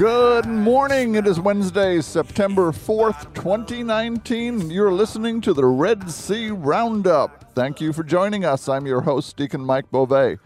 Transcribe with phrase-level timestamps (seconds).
[0.00, 1.16] Good morning.
[1.16, 4.70] It is Wednesday, September 4th, 2019.
[4.70, 7.52] You're listening to the Red Sea Roundup.
[7.54, 8.66] Thank you for joining us.
[8.66, 10.38] I'm your host, Deacon Mike Beauvais.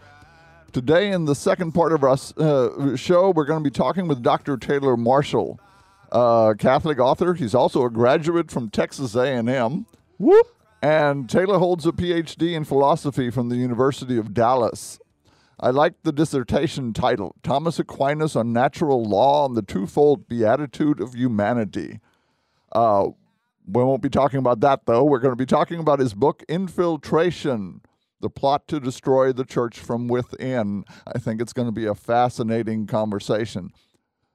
[0.73, 4.21] Today, in the second part of our uh, show, we're going to be talking with
[4.21, 4.57] Dr.
[4.57, 5.57] Taylor Marshall,
[6.11, 7.33] a Catholic author.
[7.33, 9.85] He's also a graduate from Texas A&M.
[10.17, 10.47] Whoop!
[10.81, 14.99] And Taylor holds a PhD in philosophy from the University of Dallas.
[15.65, 21.15] I like the dissertation title Thomas Aquinas on Natural Law and the Twofold Beatitude of
[21.15, 22.01] Humanity.
[22.71, 23.07] Uh,
[23.65, 25.03] we won't be talking about that, though.
[25.03, 27.81] We're going to be talking about his book, Infiltration
[28.21, 30.85] The Plot to Destroy the Church from Within.
[31.07, 33.71] I think it's going to be a fascinating conversation.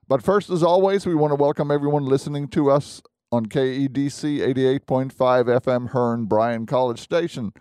[0.09, 3.01] But first, as always, we want to welcome everyone listening to us
[3.31, 7.53] on KEDC 88.5 FM Hearne Bryan College Station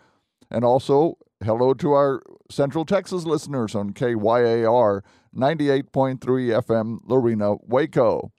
[0.50, 5.02] and also hello to our Central Texas listeners on KYAR
[5.34, 8.32] 98.3 FM Lorena, Waco.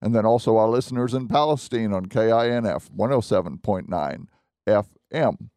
[0.00, 4.26] And then also our listeners in Palestine on KINF 107.9
[4.68, 5.48] FM.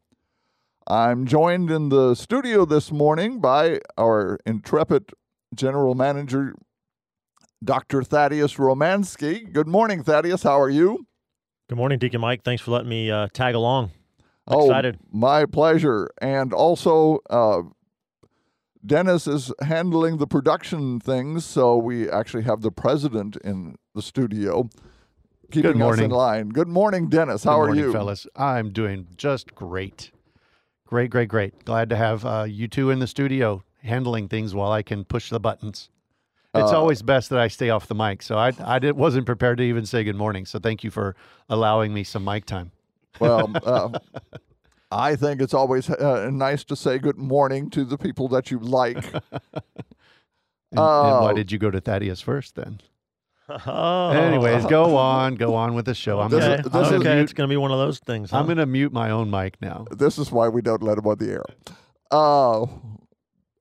[0.88, 5.11] I'm joined in the studio this morning by our intrepid
[5.53, 6.55] general manager,
[7.64, 8.02] Dr.
[8.02, 9.52] Thaddeus Romansky.
[9.52, 10.44] Good morning, Thaddeus.
[10.44, 11.05] How are you?
[11.67, 12.44] Good morning, Deacon Mike.
[12.44, 13.92] Thanks for letting me uh, tag along.
[14.50, 14.97] Excited.
[15.00, 16.09] Oh, my pleasure.
[16.20, 17.61] And also, uh,
[18.86, 24.70] Dennis is handling the production things, so we actually have the president in the studio,
[25.52, 26.06] keeping Good morning.
[26.06, 26.50] us in line.
[26.50, 27.44] Good morning, Dennis.
[27.44, 28.26] How Good are you, fellas?
[28.36, 30.12] I'm doing just great.
[30.88, 31.66] Great, great, great.
[31.66, 35.30] Glad to have uh, you two in the studio handling things while I can push
[35.30, 35.89] the buttons.
[36.56, 39.26] It's Uh, always best that I stay off the mic, so I, I did, wasn't
[39.26, 40.45] prepared to even say good morning.
[40.45, 41.16] So thank you for
[41.48, 42.72] allowing me some mic time.
[43.20, 44.00] Well, uh,
[44.92, 48.60] I think it's always uh, nice to say good morning to the people that you
[48.60, 49.04] like.
[50.72, 52.80] And, and why did you go to Thaddeus first then?
[53.66, 54.10] oh.
[54.11, 56.20] Anyways, go on, go on with the show.
[56.20, 57.14] I'm This gonna, okay, this gonna is- okay.
[57.16, 58.32] mute, it's going to be one of those things.
[58.32, 59.86] I'm gonna mute my own mic now.
[59.89, 61.44] this is why we don't let them on the air.
[62.11, 62.61] Uh,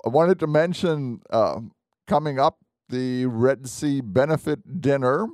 [0.05, 1.60] I wanted to mention uh,
[2.06, 2.59] coming up
[2.91, 5.28] the Red Sea Benefit Dinner.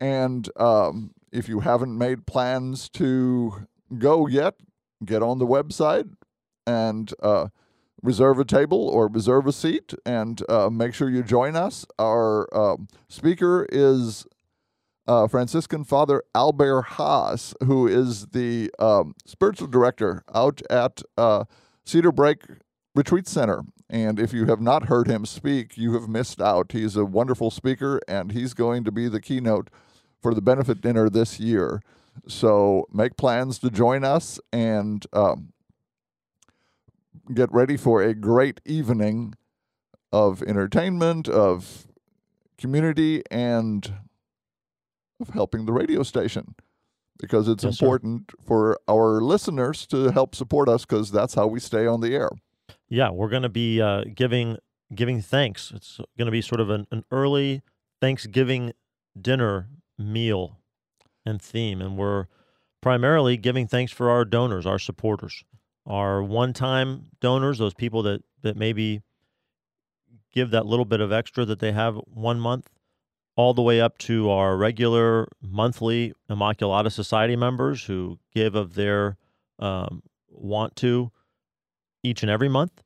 [0.00, 4.54] And um, if you haven't made plans to go yet,
[5.04, 6.08] get on the website
[6.66, 7.48] and uh,
[8.02, 11.86] reserve a table or reserve a seat and uh, make sure you join us.
[11.98, 14.26] Our um speaker is
[15.06, 21.44] uh, Franciscan Father Albert Haas, who is the um, spiritual director out at uh,
[21.84, 22.58] Cedarbrake
[22.94, 23.62] Retreat Center.
[23.88, 26.72] And if you have not heard him speak, you have missed out.
[26.72, 29.70] He's a wonderful speaker, and he's going to be the keynote
[30.20, 31.80] for the benefit dinner this year.
[32.28, 35.52] So make plans to join us and um,
[37.34, 39.34] get ready for a great evening
[40.12, 41.86] of entertainment, of
[42.58, 43.92] community, and
[45.20, 46.54] of helping the radio station
[47.18, 47.86] because it's Yes, sir.
[47.86, 52.14] important for our listeners to help support us because that's how we stay on the
[52.14, 52.30] air.
[52.88, 54.58] Yeah, we're going to be uh, giving
[54.94, 55.72] giving thanks.
[55.74, 57.62] It's going to be sort of an, an early
[58.00, 58.72] Thanksgiving
[59.20, 60.58] dinner meal
[61.26, 62.26] and theme, and we're
[62.80, 65.44] primarily giving thanks for our donors, our supporters,
[65.84, 69.02] our one-time donors, those people that that maybe
[70.32, 72.70] give that little bit of extra that they have one month,
[73.36, 79.16] all the way up to our regular monthly Immaculata Society members who give of their
[79.58, 81.10] um, want to
[82.02, 82.82] each and every month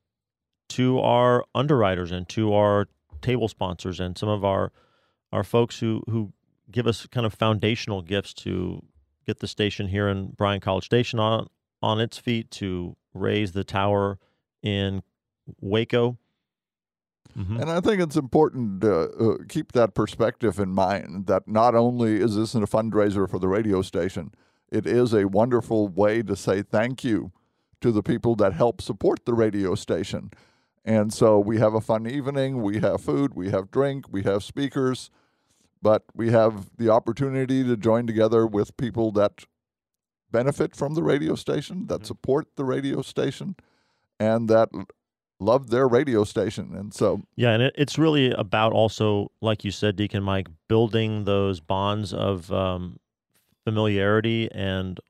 [0.71, 2.87] to our underwriters and to our
[3.21, 4.73] table sponsors and some of our
[5.33, 6.33] our folks who who
[6.71, 8.85] give us kind of foundational gifts to
[9.27, 11.49] get the station here in Bryan College Station on
[11.83, 14.19] on its feet to raise the tower
[14.63, 15.03] in
[15.61, 16.19] Waco.
[17.37, 17.61] Mhm.
[17.61, 22.17] And I think it's important to uh, keep that perspective in mind that not only
[22.17, 24.33] is this a fundraiser for the radio station,
[24.71, 27.33] it is a wonderful way to say thank you
[27.81, 30.31] to the people that help support the radio station.
[30.85, 34.43] And so we have a fun evening, we have food, we have drink, we have
[34.43, 35.11] speakers,
[35.83, 39.45] but we have the opportunity to join together with people that
[40.31, 42.07] benefit from the radio station, that Mhm.
[42.07, 43.57] support the radio station,
[44.19, 44.69] and that
[45.41, 49.71] love their radio station, and so Yeah, and it, it's really about also, like you
[49.71, 52.99] said, Deacon Mike, building those bonds of um,
[53.65, 55.01] familiarity and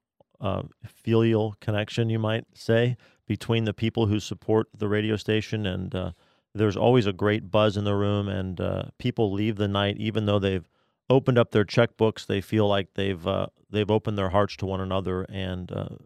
[0.40, 2.96] uh, filial connection, you might say,
[3.26, 5.66] between the people who support the radio station.
[5.66, 6.12] And uh,
[6.54, 10.26] there's always a great buzz in the room, and uh, people leave the night, even
[10.26, 10.68] though they've
[11.08, 14.80] opened up their checkbooks, they feel like they've uh, they've opened their hearts to one
[14.80, 15.96] another and uh,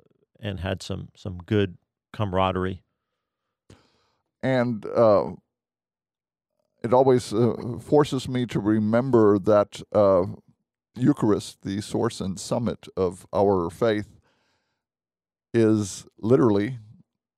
[0.41, 1.77] and had some some good
[2.13, 2.83] camaraderie.
[4.43, 5.31] and uh,
[6.83, 10.25] it always uh, forces me to remember that uh,
[10.95, 14.21] Eucharist, the source and summit of our faith,
[15.55, 16.79] is literally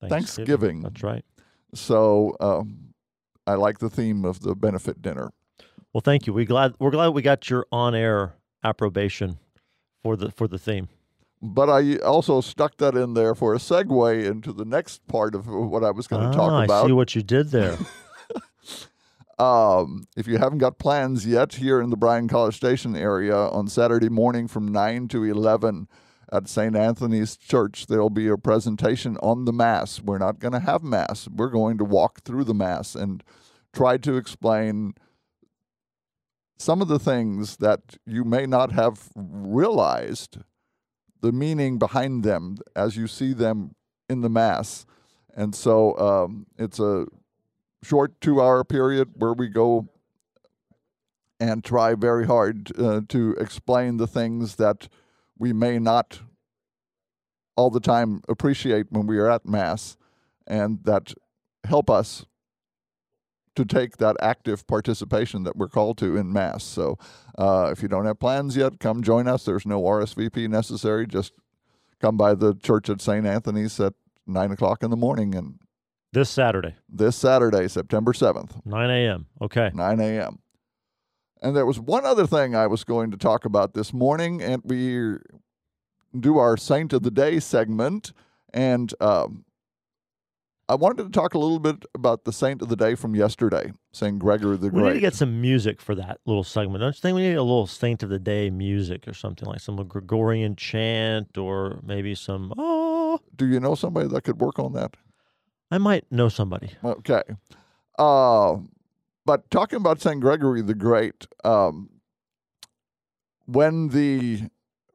[0.01, 0.81] Thanksgiving.
[0.81, 1.25] That's right.
[1.73, 2.37] so.
[2.41, 2.83] Um,
[3.47, 5.33] I like the theme of the benefit dinner.
[5.93, 6.33] Well, thank you.
[6.33, 8.35] We glad we're glad we got your on-air
[8.65, 9.39] approbation
[10.03, 10.89] for the for the theme.
[11.43, 15.47] But I also stuck that in there for a segue into the next part of
[15.47, 16.87] what I was going to Ah, talk I about.
[16.87, 17.79] see what you did there.
[19.39, 23.69] Um, if you haven't got plans yet here in the Bryan College Station area on
[23.69, 25.89] Saturday morning from 9 to 11
[26.33, 26.75] at St.
[26.75, 30.01] Anthony's Church, there'll be a presentation on the Mass.
[30.01, 31.29] We're not going to have Mass.
[31.29, 33.23] We're going to walk through the Mass and
[33.73, 34.95] try to explain
[36.59, 40.39] some of the things that you may not have realized
[41.21, 43.75] the meaning behind them as you see them
[44.09, 44.87] in the Mass.
[45.35, 47.07] And so um, it's a
[47.83, 49.89] short two hour period where we go
[51.39, 54.89] and try very hard uh, to explain the things that
[55.39, 56.21] we may not
[57.57, 59.97] all the time appreciate when we are at Mass
[60.47, 61.15] and that
[61.65, 62.27] help us
[63.57, 66.63] to take that active participation that we're called to in Mass.
[66.63, 66.99] So
[67.39, 69.45] uh, if you don't have plans yet, come join us.
[69.45, 71.07] There's no RSVP necessary.
[71.07, 71.33] Just
[72.01, 73.27] come by the church at St.
[73.27, 73.95] Anthony's at
[74.27, 75.59] 9 o'clock in the morning and
[76.13, 78.65] this Saturday, this Saturday, September 7th.
[78.65, 79.27] 9 a.m.
[79.43, 79.71] Okay.
[79.75, 80.39] 9 a.m.
[81.43, 84.63] And there was one other thing I was going to talk about this morning, and
[84.65, 85.19] we
[86.19, 88.13] do our Saint of the Day segment.
[88.55, 89.45] And um,
[90.69, 93.73] I wanted to talk a little bit about the Saint of the Day from yesterday,
[93.93, 94.83] Saint Gregory the Great.
[94.83, 96.81] We need to get some music for that little segment.
[96.81, 99.61] Don't you think we need a little Saint of the Day music or something like
[99.61, 104.73] some Gregorian chant or maybe some oh do you know somebody that could work on
[104.73, 104.97] that?
[105.71, 106.71] I might know somebody.
[106.85, 107.23] Okay.
[107.99, 108.57] Uh,
[109.27, 110.21] but talking about St.
[110.21, 111.91] Gregory the Great, um,
[113.45, 114.43] when the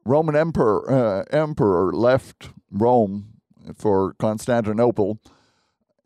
[0.04, 3.34] Roman emperor, uh, emperor left Rome
[3.76, 5.20] for Constantinople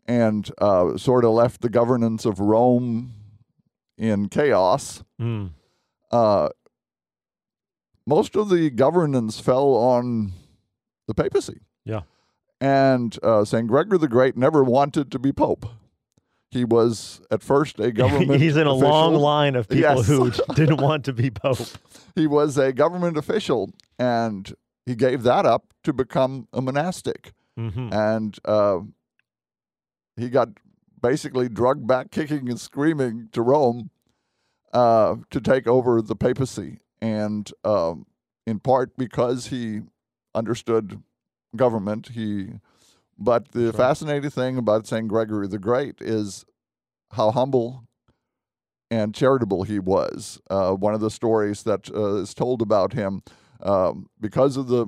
[0.07, 3.13] and uh, sort of left the governance of Rome
[3.97, 5.49] in chaos, Mm.
[6.11, 6.49] uh,
[8.05, 10.31] most of the governance fell on
[11.07, 11.61] the papacy.
[11.83, 12.01] Yeah.
[12.61, 13.67] And uh, St.
[13.67, 15.65] Gregory the Great never wanted to be pope.
[16.51, 20.07] He was at first a government He's in a long line of people Yes.
[20.07, 21.57] who didn't want to be pope.
[22.15, 24.53] He was a government official, and
[24.85, 27.33] he gave that up to become a monastic.
[27.57, 28.79] hmm And uh,
[30.15, 30.49] he got
[31.01, 33.89] basically drugged back kicking and screaming to Rome
[34.73, 36.79] uh, to take over the papacy.
[37.01, 38.05] And um,
[38.47, 39.81] in part because he
[40.33, 41.01] understood
[41.55, 42.53] government, he.
[43.17, 43.73] But the Sure.
[43.73, 45.07] fascinating thing about St.
[45.07, 46.45] Gregory the Great is
[47.11, 47.83] how humble
[48.91, 50.39] and charitable he was.
[50.49, 53.21] Uh, one of the stories that uh, is told about him,
[53.61, 54.87] um, because of the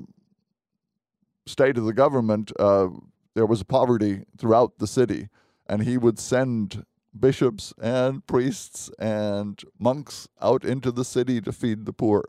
[1.45, 2.87] state of the government, uh,
[3.35, 5.29] there was poverty throughout the city,
[5.67, 6.85] and he would send
[7.17, 12.23] bishops and priests and monks out into the city to feed the poor.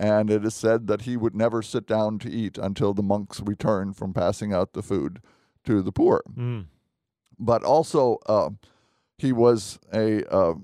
[0.00, 3.42] And it is said that he would never sit down to eat until the monks
[3.42, 5.20] returned from passing out the food
[5.64, 6.22] to the poor.
[6.34, 6.68] Mm.
[7.38, 8.48] But also, uh,
[9.18, 10.54] he was a uh,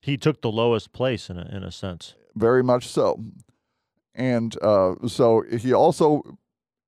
[0.00, 2.14] He took the lowest place in a, in a sense.
[2.36, 3.24] very much so.
[4.14, 6.22] And uh, so he also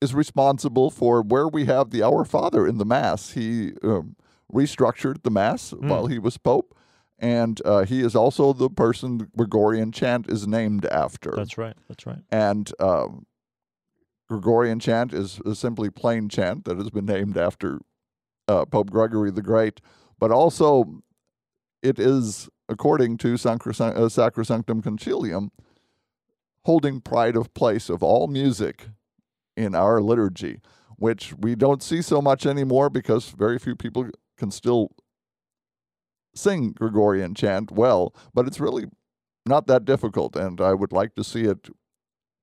[0.00, 3.32] is responsible for where we have the Our Father in the Mass.
[3.32, 4.14] He um,
[4.52, 6.77] restructured the Mass while he was Pope.
[7.18, 11.32] And uh, he is also the person the Gregorian chant is named after.
[11.34, 11.76] That's right.
[11.88, 12.20] That's right.
[12.30, 13.08] and uh,
[14.28, 17.80] Gregorian chant is, is simply plain chant that has been named after
[18.46, 19.80] uh, Pope Gregory the Great,
[20.18, 21.02] but also
[21.82, 25.50] it is, according to uh, Sacrosanctum Concilium,
[26.62, 28.88] holding pride of place of all music
[29.56, 30.60] in our liturgy,
[30.96, 34.90] which we don't see so much anymore because very few people can still
[36.38, 38.86] sing Gregorian chant well, but it's really
[39.46, 41.68] not that difficult, and I would like to see it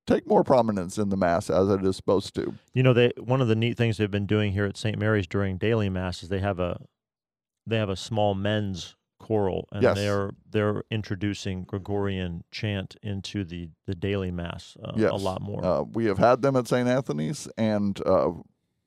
[0.06, 2.54] take more prominence in the mass as it is supposed to.
[2.74, 4.98] You know, they one of the neat things they've been doing here at St.
[4.98, 6.80] Mary's during daily mass is they have a
[7.66, 9.96] they have a small men's choral and Yes.
[9.96, 15.10] they're they're introducing Gregorian chant into the the daily mass uh, Yes.
[15.10, 15.64] a lot more.
[15.64, 16.88] Uh, we have had them at St.
[16.88, 18.30] Anthony's, and uh,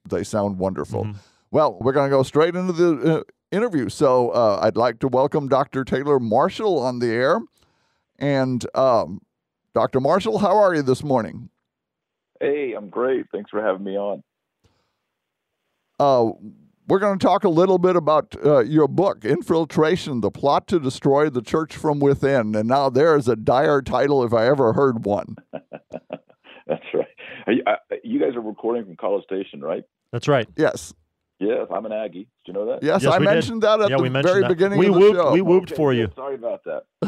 [0.07, 1.05] they sound wonderful.
[1.05, 1.15] Mhm.
[1.51, 3.89] Well, we're going to go straight into the uh, interview.
[3.89, 5.83] So uh, I'd like to welcome Dr.
[5.83, 7.39] Taylor Marshall on the air.
[8.17, 9.21] And um,
[9.73, 9.99] Dr.
[9.99, 11.49] Marshall, how are you this morning?
[12.39, 13.25] Hey, I'm great.
[13.31, 14.23] Thanks for having me on.
[15.99, 16.31] Uh,
[16.87, 20.79] we're going to talk a little bit about uh, your book, Infiltration The Plot to
[20.79, 22.55] Destroy the Church from Within.
[22.55, 25.35] And now there is a dire title if I ever heard one.
[25.51, 27.07] That's right.
[27.47, 29.83] Are you, uh, you guys are recording from College Station, right?
[30.11, 30.47] That's right.
[30.55, 30.93] Yes.
[31.39, 32.27] Yes, I'm an Aggie.
[32.45, 32.83] Did you know that?
[32.83, 33.31] Yes, Yes, I we did.
[33.33, 34.49] mentioned that at Yeah, the we very that.
[34.49, 35.31] beginning We of the whooped- show.
[35.33, 36.09] we whooped Okay, for you.
[36.15, 36.83] Sorry about that.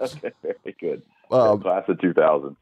[0.00, 1.02] okay, very good.
[1.30, 2.56] Uh, Class of 2000.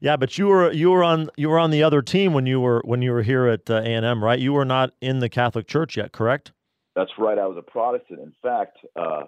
[0.00, 2.60] Yeah, but you were you were on you were on the other team when you
[2.60, 4.38] were when you were here at uh, A and M, right?
[4.38, 6.52] You were not in the Catholic Church yet, correct?
[6.94, 7.38] That's right.
[7.38, 8.20] I was a Protestant.
[8.20, 9.24] In fact, uh,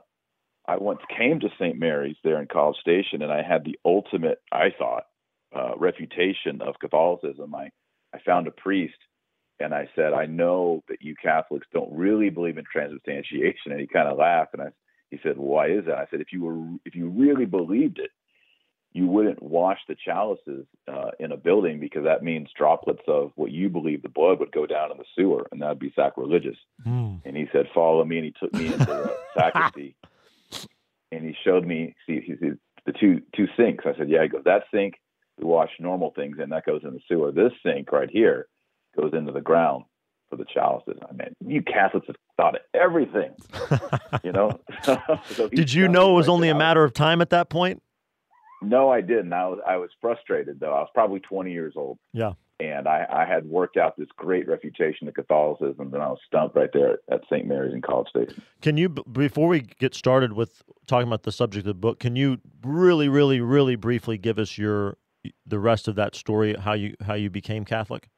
[0.67, 1.77] I once came to St.
[1.79, 5.05] Mary's there in College Station, and I had the ultimate, I thought,
[5.55, 7.55] uh, refutation of Catholicism.
[7.55, 7.71] I,
[8.15, 8.95] I found a priest,
[9.61, 13.73] and I said, I know that you Catholics don't really believe in transubstantiation.
[13.73, 14.69] And he kind of laughed, and I,
[15.11, 15.99] he said, Why is that?
[15.99, 18.11] I said, If you were, if you really believed it,
[18.93, 23.53] you wouldn't wash the chalices uh, in a building because that means droplets of what
[23.53, 26.57] you believe the blood would go down in the sewer, and that would be sacrilegious.
[27.25, 29.95] And he said, "Follow me," and he took me into the sacristy,
[31.13, 31.95] and he showed me.
[32.07, 33.85] See, he said the two two sinks.
[33.87, 34.95] I said, "Yeah." He goes, "That sink
[35.39, 36.51] we wash normal things in.
[36.51, 37.31] That goes in the sewer.
[37.31, 38.47] This sink right here
[38.97, 39.85] goes into the ground
[40.29, 43.33] for the chalices." I mean, you Catholics have thought of everything,
[44.25, 44.61] you know.
[45.27, 47.83] So Did you know it was only a matter of time at that point?
[48.63, 49.33] No, I didn't.
[49.33, 50.73] I was I was frustrated though.
[50.73, 51.99] I was probably 20 years old.
[52.13, 52.33] Yeah.
[52.59, 56.55] And I, I had worked out this great reputation of Catholicism, and I was stumped
[56.55, 57.47] right there at St.
[57.47, 58.43] Mary's in College Station.
[58.61, 62.17] Can you, before we get started with talking about the subject of the book, can
[62.17, 64.99] you really, really, really briefly give us your
[65.47, 68.11] the rest of that story, how you how you became Catholic?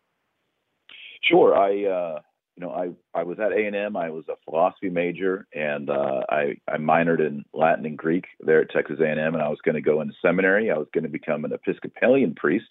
[1.25, 1.57] Sure.
[1.57, 2.21] I uh,
[2.57, 3.97] you know I I was at A and M.
[3.97, 8.61] I was a philosophy major, and uh, I I minored in Latin and Greek there
[8.61, 10.71] at Texas A and I was going to go into seminary.
[10.71, 12.69] I was going to become an Episcopalian priest,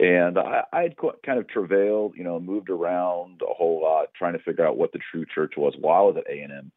[0.00, 4.32] and I I had kind of travailed, you know, moved around a whole lot, trying
[4.32, 6.72] to figure out what the true church was while I was at A and M.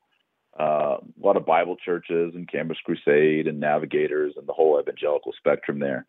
[0.60, 5.32] Uh, a lot of Bible churches and Campus Crusade and Navigators and the whole evangelical
[5.38, 6.06] spectrum there.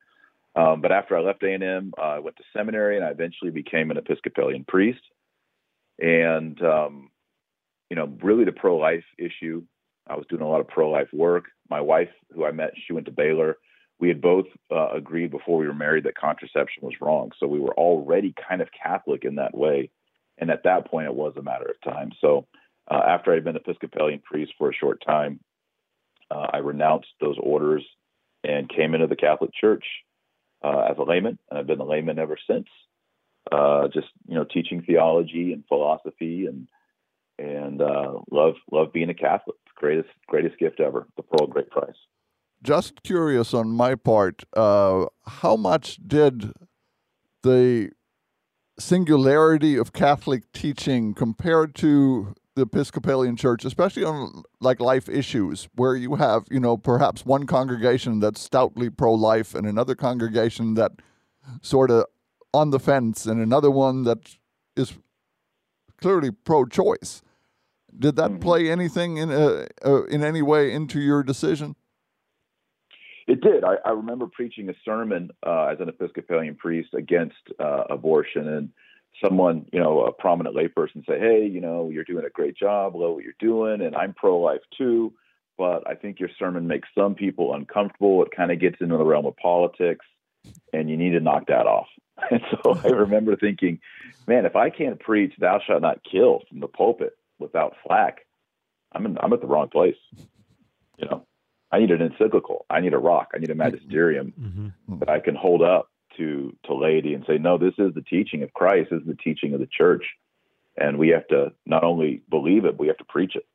[0.54, 3.90] Um, but after I left A&M, uh, I went to seminary and I eventually became
[3.90, 5.00] an Episcopalian priest.
[5.98, 7.10] And, um,
[7.88, 9.62] you know, really the pro-life issue,
[10.06, 11.44] I was doing a lot of pro-life work.
[11.70, 13.56] My wife, who I met, she went to Baylor.
[13.98, 17.30] We had both uh, agreed before we were married that contraception was wrong.
[17.38, 19.90] So we were already kind of Catholic in that way.
[20.38, 22.10] And at that point, it was a matter of time.
[22.20, 22.46] So
[22.90, 25.40] uh, after I had been Episcopalian priest for a short time,
[26.30, 27.84] uh, I renounced those orders
[28.42, 29.84] and came into the Catholic Church
[30.62, 32.66] uh, as a layman, and I've been a layman ever since.
[33.50, 36.68] Uh, just you know, teaching theology and philosophy, and
[37.38, 39.56] and uh, love love being a Catholic.
[39.74, 41.06] Greatest greatest gift ever.
[41.16, 41.96] The pearl great price.
[42.62, 46.52] just curious on my part, uh, how much did
[47.42, 47.90] the
[48.78, 55.96] singularity of Catholic teaching compared to the Episcopalian Church, especially on like life issues, where
[55.96, 60.92] you have, you know, perhaps one congregation that's stoutly pro-life and another congregation that
[61.62, 62.04] sort of
[62.52, 64.36] on the fence, and another one that
[64.76, 64.98] is
[66.00, 67.22] clearly pro-choice.
[67.98, 68.40] Did that Mhm.
[68.40, 71.76] play anything in uh, uh, in any way into your decision?
[73.26, 73.64] It did.
[73.64, 78.70] I, I remember preaching a sermon uh, as an Episcopalian priest against uh, abortion, and
[79.20, 82.94] someone, you know, a prominent layperson say, "Hey, you know, you're doing a great job.
[82.94, 85.12] Love what you're doing, and I'm pro-life too,
[85.58, 88.22] but I think your sermon makes some people uncomfortable.
[88.22, 90.06] It kind of gets into the realm of politics,
[90.72, 91.88] and you need to knock that off."
[92.30, 93.80] And so I remember thinking,
[94.26, 98.26] "Man, if I can't preach "Thou shalt not kill" from the pulpit without flack,
[98.92, 99.96] I'm in, I'm at the wrong place."
[100.98, 101.26] You know.
[101.74, 102.66] I need an encyclical.
[102.68, 103.30] I need a rock.
[103.34, 104.98] I need a magisterium Mm-hmm.
[104.98, 108.42] that I can hold up to to laity and say, no, this is the teaching
[108.42, 108.90] of Christ.
[108.90, 110.04] This is the teaching of the church,
[110.76, 113.46] and we have to not only believe it, but we have to preach it.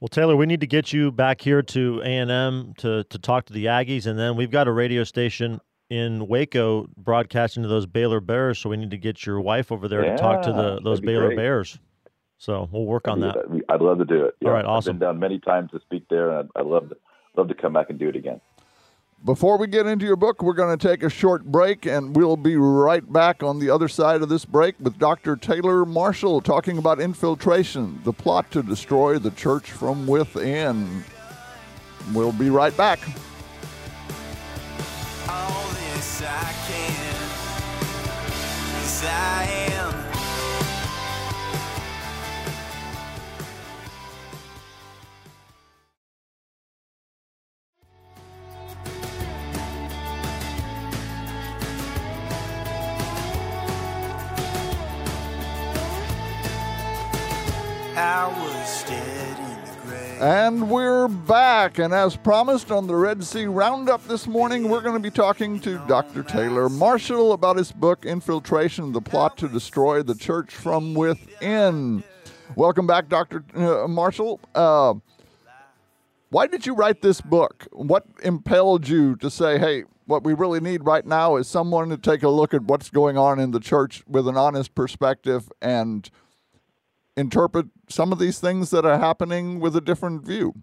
[0.00, 3.18] Well, Taylor, we need to get you back here to A and M to to
[3.18, 5.60] talk to the Aggies, and then we've got a radio station
[5.90, 8.58] in Waco broadcasting to those Baylor Bears.
[8.58, 11.28] So we need to get your wife over there to talk to the those Baylor
[11.28, 11.36] great.
[11.36, 11.78] Bears.
[12.38, 13.36] So we'll work on that.
[13.68, 14.34] I'd love to do it.
[14.44, 14.98] All right, I've awesome.
[14.98, 16.96] been down many times to speak there, and I'd, I'd love to
[17.36, 18.40] love to come back and do it again.
[19.24, 22.36] Before we get into your book, we're going to take a short break, and we'll
[22.36, 25.36] be right back on the other side of this break with Dr.
[25.36, 31.04] Taylor Marshall talking about infiltration, the plot to destroy the church from within.
[32.12, 33.00] We'll be right back.
[35.28, 37.08] All this I can,
[60.20, 61.78] And we're back.
[61.78, 65.58] And as promised on the Red Sea Roundup this morning, we're going to be talking
[65.60, 66.22] to Dr.
[66.22, 72.04] Taylor Marshall about his book, Infiltration The Plot to Destroy the Church from Within.
[72.54, 73.44] Welcome back, Dr.
[73.52, 74.38] Uh, Marshall.
[74.54, 74.94] Uh,
[76.30, 77.66] why did you write this book?
[77.72, 81.96] What impelled you to say, hey, what we really need right now is someone to
[81.96, 86.08] take a look at what's going on in the church with an honest perspective and
[87.18, 90.54] interpret some of these things that are happening with a different view?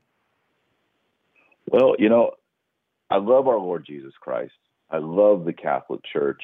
[1.69, 2.31] Well, you know,
[3.09, 4.53] I love our Lord Jesus Christ.
[4.89, 6.41] I love the Catholic Church.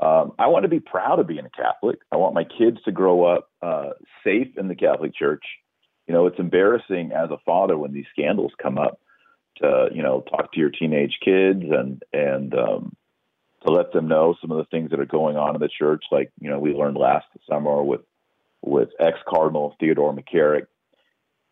[0.00, 1.98] Um, I want to be proud of being a Catholic.
[2.12, 3.90] I want my kids to grow up uh,
[4.22, 5.44] safe in the Catholic Church.
[6.06, 9.00] You know, it's embarrassing as a father when these scandals come up
[9.56, 12.96] to, you know, talk to your teenage kids and and um,
[13.64, 16.04] to let them know some of the things that are going on in the church.
[16.10, 18.02] Like, you know, we learned last summer with
[18.64, 20.66] with ex Cardinal Theodore McCarrick.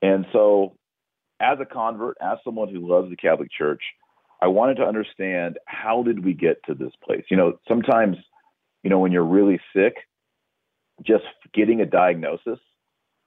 [0.01, 0.77] And so,
[1.41, 3.83] as a convert, as someone who loves the Catholic Church,
[4.41, 7.25] I wanted to understand how did we get to this place?
[7.31, 8.17] You know, sometimes,
[8.83, 9.95] you know, when you're really sick,
[11.05, 12.59] just getting a diagnosis,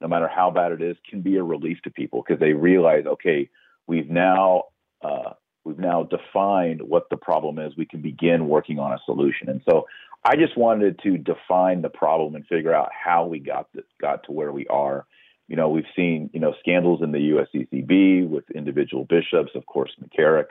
[0.02, 3.06] no matter how bad it is, can be a relief to people because they realize,
[3.06, 3.50] okay,
[3.88, 4.64] we've now
[5.02, 7.76] uh, we've now defined what the problem is.
[7.78, 9.50] We can begin working on a solution.
[9.50, 9.86] And so
[10.28, 14.24] I just wanted to define the problem and figure out how we got to, got
[14.24, 15.06] to where we are.
[15.48, 19.92] You know, we've seen you know scandals in the USCCB with individual bishops, of course,
[20.02, 20.48] McCarrick.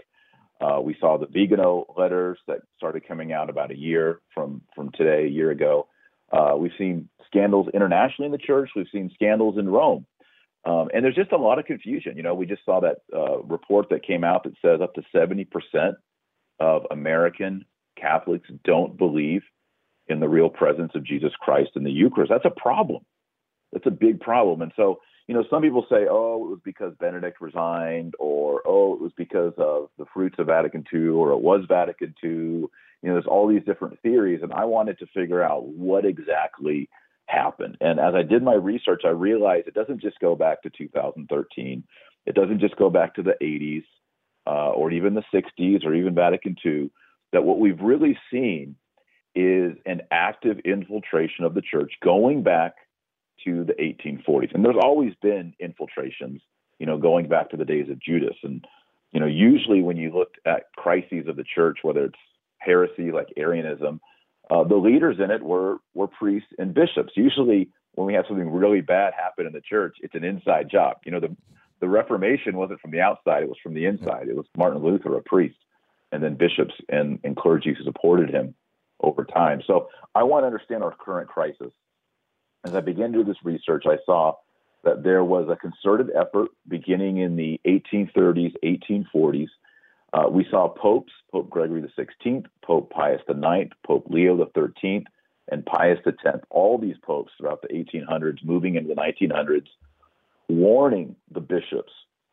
[0.61, 4.93] Uh, we saw the Vigano letters that started coming out about a year from from
[4.93, 5.89] today, a year ago.
[6.33, 8.71] Uh, we've seen scandals internationally in the church.
[8.77, 10.07] We've seen scandals in Rome,
[10.65, 12.17] um, and there's just a lot of confusion.
[12.17, 15.03] You know, we just saw that uh, report that came out that says up to
[15.13, 15.49] 70%
[16.61, 17.65] of American
[17.99, 19.43] Catholics don't believe
[20.09, 22.31] in the real presence of Jesus Christ in the Eucharist.
[22.31, 23.05] That's a problem.
[23.73, 24.63] That's a big problem.
[24.63, 28.95] And so, you know, some people say, oh, it was because Benedict resigned, or oh,
[28.95, 32.31] it was because of the fruits of Vatican II, or it was Vatican II.
[32.31, 32.69] You
[33.03, 36.89] know, there's all these different theories, and I wanted to figure out what exactly
[37.27, 37.79] happened.
[37.81, 41.85] And as I did my research, I realized it doesn't just go back to 2013.
[42.27, 43.85] It doesn't just go back to the 80s
[44.47, 46.91] uh, or even the 60s or even Vatican II.
[47.33, 48.77] That what we've really seen
[49.35, 52.75] is an active infiltration of the church going back
[53.45, 54.55] to the 1840s.
[54.55, 56.41] And there's always been infiltrations,
[56.79, 58.37] you know, going back to the days of Judas.
[58.43, 58.65] And,
[59.13, 62.19] you know, usually when you look at crises of the church, whether it's
[62.59, 64.01] heresy like Arianism,
[64.51, 67.13] uh, the leaders in it were were priests and bishops.
[67.17, 70.99] Usually, when we have something really bad happen in the church, it's an inside job.
[71.05, 71.35] You know, the
[71.81, 74.29] the Reformation wasn't from the outside; it was from the inside.
[74.29, 75.57] It was Martin Luther, a priest,
[76.13, 78.55] and then bishops and, and clergy who supported him
[79.01, 79.63] over time.
[79.67, 81.73] So I want to understand our current crisis.
[82.65, 84.35] As I began to do this research, I saw
[84.85, 89.49] that there was a concerted effort beginning in the 1830s, 1840s.
[90.13, 95.07] Uh, we saw popes, Pope Gregory XVI, Pope Pius IX, Pope Leo XIII,
[95.51, 99.67] and Pius X, all these popes throughout the 1800s, moving into the 1900s,
[100.49, 101.93] warning the bishops,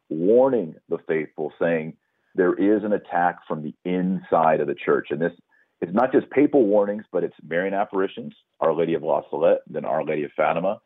[0.10, 1.96] warning the faithful, saying
[2.36, 5.08] there is an attack from the inside of the church.
[5.10, 5.34] And this
[5.82, 9.84] it's not just papal warnings, but it's Marian apparitions, Our Lady of La Salette, then
[9.84, 10.80] Our Lady of Fatima,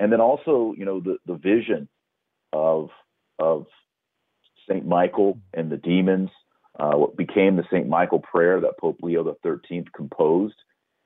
[0.00, 1.88] and then also, you know, the, the vision
[2.52, 2.90] of
[3.38, 3.66] of
[4.68, 6.30] Saint Michael and the demons,
[6.78, 10.54] uh, what became the Saint Michael prayer that Pope Leo XIII composed,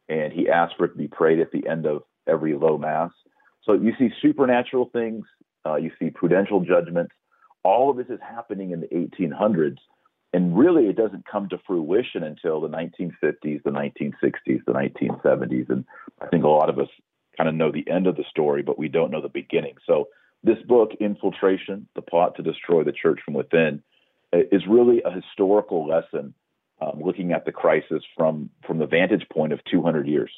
[0.09, 3.11] and he asked for it to be prayed at the end of every low mass.
[3.65, 5.25] So you see supernatural things,
[5.67, 7.13] uh, you see prudential judgments.
[7.65, 9.79] All of this is happening in the 1800s
[10.33, 15.71] and really it doesn't come to fruition until the 1950s, the 1960s, the 1970s.
[15.71, 15.85] And
[16.21, 16.89] I think a lot of us
[17.37, 19.75] kind of know the end of the story, but we don't know the beginning.
[19.87, 20.09] So
[20.43, 23.83] this book, Infiltration, The Plot to Destroy the Church from Within,
[24.33, 26.35] is really a historical lesson
[26.81, 30.31] um, looking at the crisis from, from the vantage point of 200 years.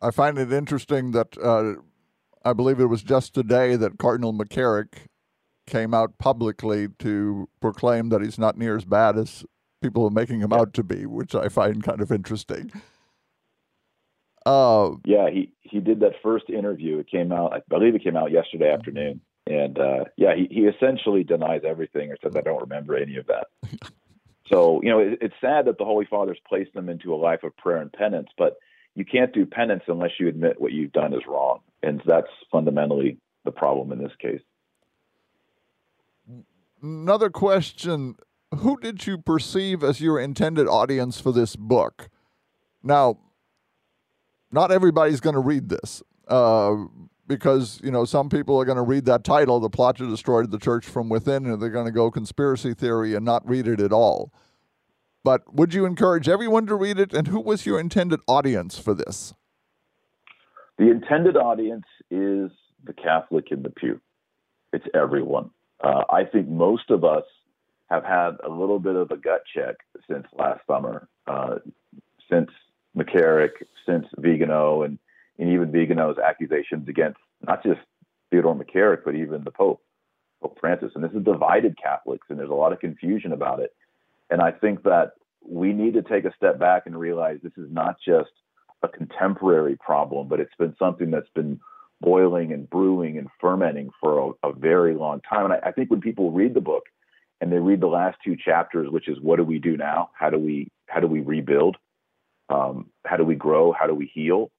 [0.00, 1.74] I find it interesting that uh,
[2.44, 5.06] I believe it was just today that Cardinal McCarrick
[5.68, 9.44] came out publicly to proclaim that he's not near as bad as
[9.80, 12.72] people are making him out to be, which I find kind of interesting.
[14.46, 16.98] Uh, yeah, he he did that first interview.
[16.98, 20.62] It came out, I believe, it came out yesterday afternoon, and uh, yeah, he he
[20.62, 23.48] essentially denies everything or says I don't remember any of that.
[24.46, 27.42] so you know, it, it's sad that the Holy Father's placed them into a life
[27.42, 28.56] of prayer and penance, but
[28.94, 33.18] you can't do penance unless you admit what you've done is wrong, and that's fundamentally
[33.44, 34.40] the problem in this case.
[36.82, 38.16] Another question
[38.54, 42.08] Who did you perceive as your intended audience for this book?
[42.82, 43.18] Now,
[44.50, 46.76] not everybody's going to read this uh,
[47.26, 50.44] because, you know, some people are going to read that title, The Plot to Destroy
[50.44, 53.80] the Church from Within, and they're going to go conspiracy theory and not read it
[53.80, 54.32] at all.
[55.24, 57.12] But would you encourage everyone to read it?
[57.12, 59.34] And who was your intended audience for this?
[60.78, 62.50] The intended audience is
[62.84, 64.00] the Catholic in the pew.
[64.72, 65.50] It's everyone.
[65.80, 67.24] Uh, I think most of us
[67.90, 69.76] have had a little bit of a gut check
[70.08, 71.56] since last summer, uh,
[72.30, 72.50] since
[72.96, 73.52] McCarrick,
[73.86, 74.98] since Vigano, and,
[75.38, 77.80] and even Vigano's accusations against not just
[78.30, 79.80] Theodore McCarrick, but even the Pope,
[80.42, 80.92] Pope Francis.
[80.94, 83.74] And this has divided Catholics, and there's a lot of confusion about it.
[84.30, 85.12] And I think that
[85.48, 88.30] we need to take a step back and realize this is not just
[88.82, 91.60] a contemporary problem, but it's been something that's been
[92.00, 95.46] boiling and brewing and fermenting for a, a very long time.
[95.46, 96.84] And I, I, think when people read the book
[97.40, 100.10] and they read the last two chapters, which is what do we do now?
[100.14, 101.76] How do we how do we rebuild?
[102.48, 103.72] Um, how do we grow?
[103.72, 104.50] How do we heal?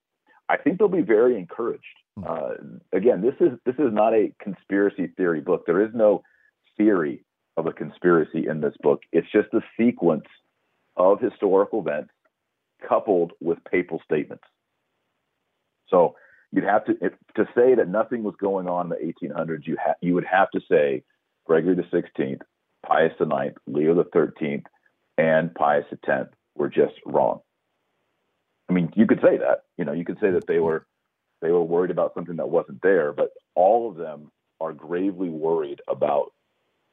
[0.48, 1.84] I think they'll be very encouraged.
[2.18, 2.24] Hmm.
[2.28, 2.50] Uh,
[2.94, 5.66] again, this is this is not a conspiracy theory book.
[5.66, 6.24] There is no
[6.78, 7.24] theory
[7.58, 9.02] of a conspiracy in this book.
[9.12, 10.26] It's just a sequence
[10.96, 12.12] of historical events
[12.88, 14.44] coupled with papal statements.
[15.90, 16.16] So
[16.52, 19.68] you'd have to if, to say that nothing was going on in the 1800s.
[19.68, 21.04] You ha- you would have to say
[21.46, 22.42] Gregory the 16th,
[22.86, 24.66] Pius the 9th, Leo the 13th,
[25.18, 27.42] and Pius the 10th were just wrong.
[28.70, 29.64] I mean, you could say that.
[29.78, 30.86] You know, you could say that they were
[31.42, 35.82] they were worried about something that wasn't there, but all of them are gravely worried
[35.88, 36.34] about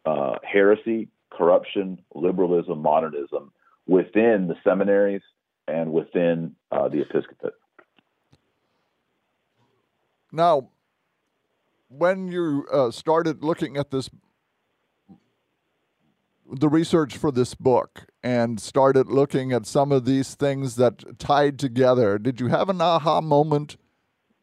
[0.05, 3.53] uh, heresy, corruption, liberalism, modernism
[3.87, 5.23] within the seminaries
[5.69, 7.53] and within uh, the episcopate.
[10.37, 10.69] Now,
[11.89, 14.11] when you uh, started looking at this,
[16.53, 21.59] the research for this book, and started looking at some of these things that tied
[21.59, 23.79] together, did you have an aha moment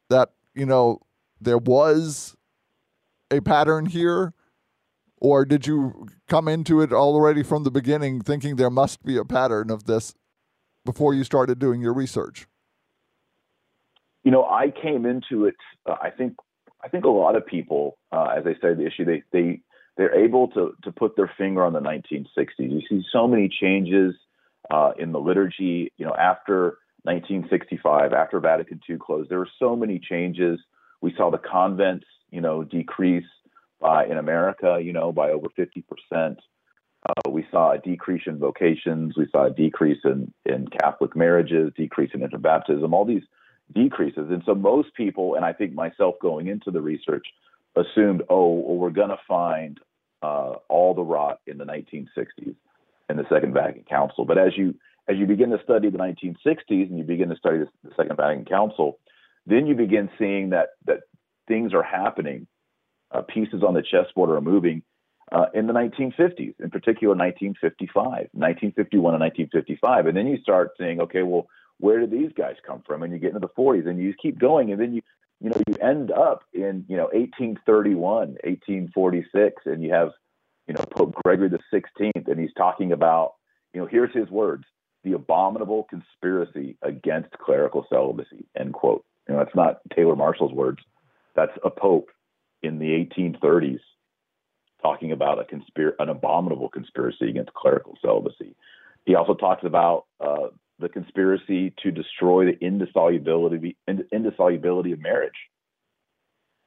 [0.10, 1.00] that, you know,
[1.40, 2.36] there was
[3.30, 4.34] a pattern here?
[5.18, 9.24] Or did you come into it already from the beginning thinking there must be a
[9.24, 10.16] pattern of this
[10.84, 12.48] before you started doing your research?
[14.24, 15.56] You know, I came into it.
[15.86, 16.36] Uh, I think
[16.84, 19.62] I think a lot of people, uh, as I said, the issue they they
[19.98, 22.48] they're able to to put their finger on the 1960s.
[22.58, 24.16] You see so many changes
[24.72, 25.92] uh, in the liturgy.
[25.98, 30.60] You know, after 1965, after Vatican II closed, there were so many changes.
[31.02, 33.26] We saw the convents, you know, decrease
[33.80, 36.40] by in America, you know, by over 50 percent.
[37.06, 39.18] Uh, we saw a decrease in vocations.
[39.18, 42.94] We saw a decrease in, in Catholic marriages, decrease in infant baptism.
[42.94, 43.24] All these
[43.74, 44.30] decreases.
[44.30, 47.26] And so most people, and I think myself going into the research,
[47.76, 49.80] assumed, oh, well, we're going to find
[50.22, 52.56] uh, all the rot in the 1960s
[53.10, 54.26] and the Second Vatican Council.
[54.26, 54.76] But as you
[55.10, 58.46] as you begin to study the 1960s and you begin to study the Second Vatican
[58.46, 59.00] Council,
[59.46, 61.02] then you begin seeing that that
[61.48, 62.48] things are happening,
[63.12, 64.82] uh, pieces on the chessboard are moving
[65.32, 71.02] uh, in the 1950s, in particular 1955, 1951 and 1955, and then you start saying,
[71.02, 71.48] okay, well
[71.84, 73.04] where did these guys come from?
[73.04, 75.02] And you get into the 40s and you keep going, and then you
[75.42, 80.12] you know you end up in you know 1831, 1846, and you have
[80.66, 83.34] you know Pope Gregory the 16th, and he's talking about
[83.74, 84.64] you know here's his words:
[85.04, 88.46] the abominable conspiracy against clerical celibacy.
[88.58, 89.04] End quote.
[89.28, 90.80] You know that's not Taylor Marshall's words.
[91.36, 92.12] That's a pope
[92.62, 93.82] in the 1830s
[94.82, 98.56] talking about a conspir- an abominable conspiracy against clerical celibacy.
[99.06, 100.48] He also talks about uh,
[100.80, 105.32] the conspiracy to destroy the indissolubility indissolubility of marriage.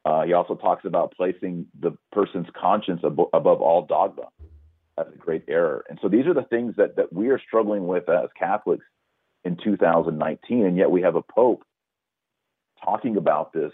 [0.05, 4.29] Uh, he also talks about placing the person's conscience ab- above all dogma.
[4.99, 5.85] as a great error.
[5.91, 8.85] And so these are the things that that we are struggling with as Catholics
[9.45, 11.63] in 2019, and yet we have a pope
[12.85, 13.73] talking about this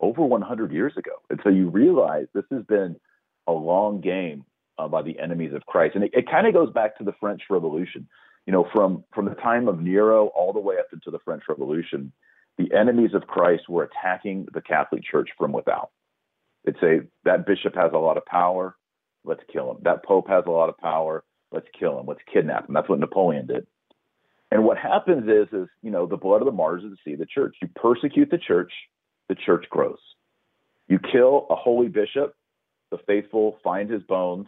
[0.00, 1.12] over 100 years ago.
[1.30, 2.96] And so you realize this has been
[3.46, 4.44] a long game
[4.78, 7.12] uh, by the enemies of Christ, and it, it kind of goes back to the
[7.20, 8.08] French Revolution
[8.46, 11.44] you know, from from the time of Nero all the way up into the French
[11.48, 12.12] Revolution,
[12.58, 15.90] the enemies of Christ were attacking the Catholic Church from without.
[16.64, 18.76] They'd say that bishop has a lot of power,
[19.24, 19.78] let's kill him.
[19.82, 22.74] That pope has a lot of power, let's kill him, let's kidnap him.
[22.74, 23.66] That's what Napoleon did.
[24.50, 27.14] And what happens is, is you know, the blood of the martyrs is the seed
[27.14, 27.56] of the church.
[27.62, 28.72] You persecute the church,
[29.28, 29.98] the church grows.
[30.88, 32.34] You kill a holy bishop,
[32.90, 34.46] the faithful find his bones,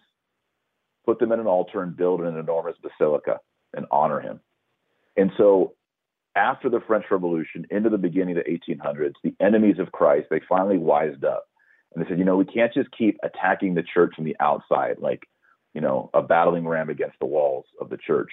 [1.06, 3.38] put them in an altar, and build an enormous basilica
[3.76, 4.40] and honor him.
[5.16, 5.74] And so,
[6.36, 10.40] after the French Revolution, into the beginning of the 1800s, the enemies of Christ they
[10.48, 11.44] finally wised up
[11.94, 14.96] and they said, you know, we can't just keep attacking the church from the outside,
[14.98, 15.28] like
[15.74, 18.30] you know, a battling ram against the walls of the church.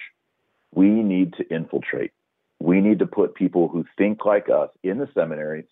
[0.74, 2.12] We need to infiltrate.
[2.60, 5.66] We need to put people who think like us in the seminaries,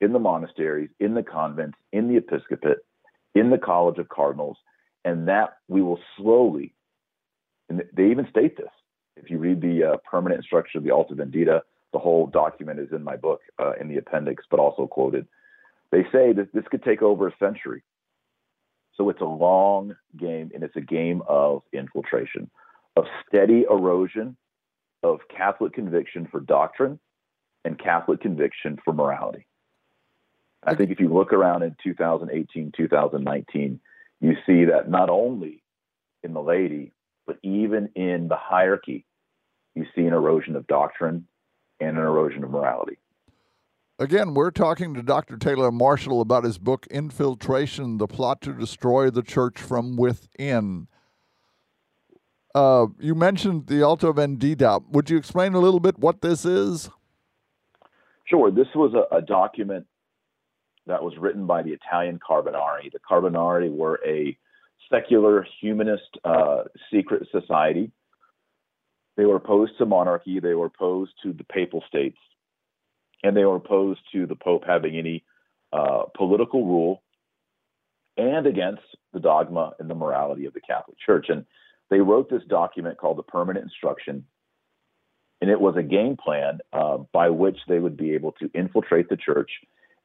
[0.00, 2.78] in the monasteries, in the convents, in the episcopate,
[3.34, 4.58] in the College of Cardinals,
[5.04, 6.74] and that we will slowly,
[7.70, 8.68] and they even state this.
[9.16, 12.88] If you read the uh, permanent instruction of the Alta Vendita, the whole document is
[12.92, 15.26] in my book uh, in the appendix, but also quoted.
[15.90, 17.82] They say that this could take over a century.
[18.96, 22.50] So it's a long game, and it's a game of infiltration,
[22.96, 24.36] of steady erosion
[25.02, 26.98] of Catholic conviction for doctrine
[27.64, 29.46] and Catholic conviction for morality.
[30.64, 33.80] I think if you look around in 2018, 2019,
[34.20, 35.62] you see that not only
[36.22, 36.92] in the laity,
[37.26, 39.05] but even in the hierarchy,
[39.76, 41.26] you see an erosion of doctrine
[41.80, 42.98] and an erosion of morality.
[43.98, 45.36] Again, we're talking to Dr.
[45.36, 50.88] Taylor Marshall about his book, Infiltration The Plot to Destroy the Church from Within.
[52.54, 54.82] Uh, you mentioned the Alta Vendita.
[54.90, 56.90] Would you explain a little bit what this is?
[58.24, 58.50] Sure.
[58.50, 59.86] This was a, a document
[60.86, 62.90] that was written by the Italian Carbonari.
[62.92, 64.36] The Carbonari were a
[64.90, 67.90] secular humanist uh, secret society.
[69.16, 72.18] They were opposed to monarchy, they were opposed to the papal states,
[73.22, 75.24] and they were opposed to the Pope having any
[75.72, 77.02] uh, political rule
[78.16, 81.26] and against the dogma and the morality of the Catholic Church.
[81.28, 81.44] And
[81.90, 84.24] they wrote this document called the Permanent Instruction,
[85.40, 89.08] and it was a game plan uh, by which they would be able to infiltrate
[89.08, 89.50] the church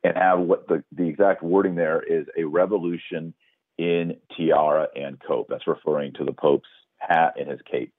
[0.04, 3.34] and have what the, the exact wording there is a revolution
[3.78, 5.48] in tiara and cope.
[5.50, 7.94] That's referring to the Pope's hat and his cape.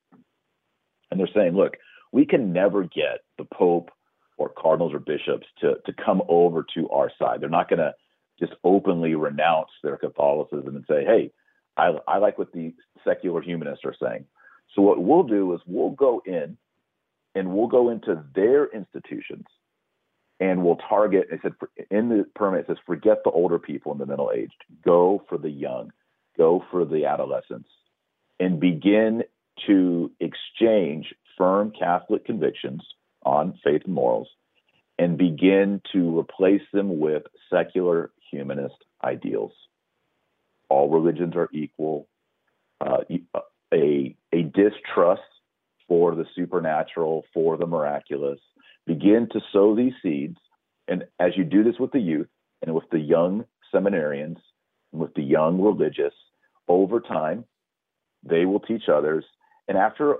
[1.12, 1.76] And they're saying, look,
[2.10, 3.90] we can never get the Pope
[4.38, 7.40] or cardinals or bishops to, to come over to our side.
[7.40, 7.94] They're not going to
[8.40, 11.30] just openly renounce their Catholicism and say, hey,
[11.76, 14.24] I, I like what the secular humanists are saying.
[14.74, 16.56] So what we'll do is we'll go in
[17.34, 19.46] and we'll go into their institutions
[20.40, 21.28] and we'll target.
[21.30, 21.52] It said
[21.90, 24.64] in the permit it says forget the older people and the middle aged.
[24.82, 25.92] Go for the young.
[26.38, 27.68] Go for the adolescents,
[28.40, 29.22] and begin
[29.66, 32.82] to exchange firm Catholic convictions
[33.24, 34.28] on faith and morals,
[34.98, 39.52] and begin to replace them with secular humanist ideals.
[40.68, 42.08] All religions are equal.
[42.80, 42.98] Uh,
[43.72, 45.22] a a distrust
[45.88, 48.40] for the supernatural, for the miraculous,
[48.86, 50.38] begin to sow these seeds.
[50.88, 52.28] And as you do this with the youth
[52.62, 54.38] and with the young seminarians,
[54.92, 56.14] and with the young religious,
[56.68, 57.44] over time,
[58.22, 59.24] they will teach others.
[59.68, 60.16] And after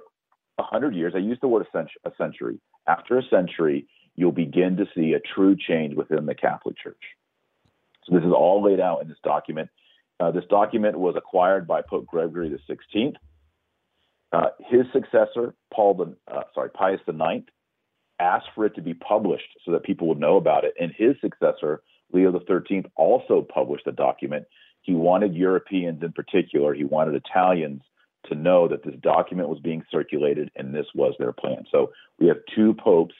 [0.59, 2.61] a hundred years, I use the word a century.
[2.87, 7.02] After a century, you'll begin to see a true change within the Catholic Church.
[8.05, 9.70] So this is all laid out in this document.
[10.20, 13.16] Uh, this document was acquired by Pope Gregory the 16th.
[14.33, 17.46] Uh, his successor, Paul the uh, sorry Pius the Ninth,
[18.18, 20.74] asked for it to be published so that people would know about it.
[20.81, 24.46] And his successor, Leo XIII, also published the document.
[24.83, 27.83] He wanted Europeans in particular, he wanted Italians
[28.28, 31.64] to know that this document was being circulated and this was their plan.
[31.70, 33.14] So we have two popes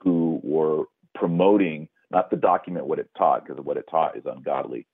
[0.00, 4.86] who were promoting not the document what it taught, because what it taught is ungodly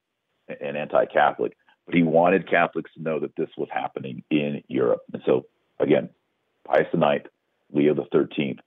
[0.49, 5.03] and anti-Catholic, but he wanted Catholics to know that this was happening in Europe.
[5.13, 5.47] And so
[5.79, 6.09] again,
[6.67, 7.29] Pius IX,
[7.73, 8.59] Leo XIII,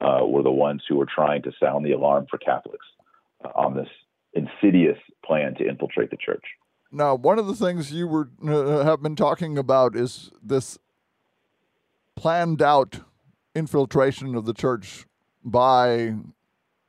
[0.00, 2.86] uh, were the ones who were trying to sound the alarm for Catholics
[3.44, 3.88] uh, on this
[4.32, 6.44] insidious plan to infiltrate the church.
[6.94, 10.78] Now, one of the things you were uh, have been talking about is this
[12.14, 13.00] planned out
[13.52, 15.04] infiltration of the church
[15.44, 16.14] by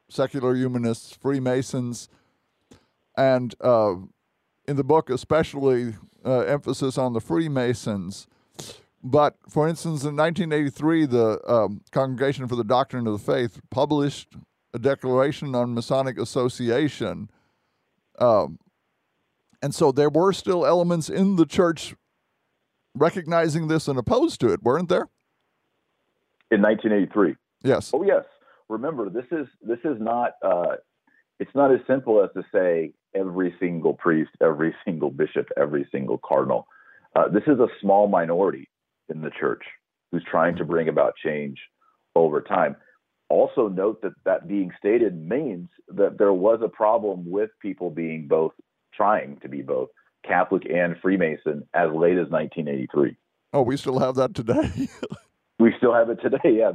[0.07, 2.07] secular humanists, Freemasons,
[3.17, 3.95] and uh,
[4.67, 8.27] in the book, especially uh, emphasis on the Freemasons.
[9.03, 14.35] But for instance, in 1983, the um, Congregation for the Doctrine of the Faith published
[14.71, 17.31] a declaration on Masonic association.
[18.19, 18.59] Um,
[19.65, 21.95] and so there were still elements in the church
[22.93, 25.09] recognizing this and opposed to it, weren't there?
[26.51, 27.33] In 1983.
[27.63, 27.89] Yes.
[27.91, 28.25] Oh, yes.
[28.69, 30.75] Remember, this is this is not uh,
[31.39, 36.19] it's not as simple as to say every single priest, every single bishop, every single
[36.23, 36.67] cardinal.
[37.15, 38.69] Uh, this is a small minority
[39.09, 39.63] in the church
[40.11, 41.57] who's trying to bring about change
[42.15, 42.75] over time.
[43.29, 48.27] Also, note that that being stated means that there was a problem with people being
[48.27, 48.53] both
[48.95, 49.89] trying to be both
[50.25, 53.15] Catholic and Freemason as late as 1983.
[53.53, 54.69] Oh, we still have that today.
[55.59, 56.39] we still have it today.
[56.43, 56.71] Yeah,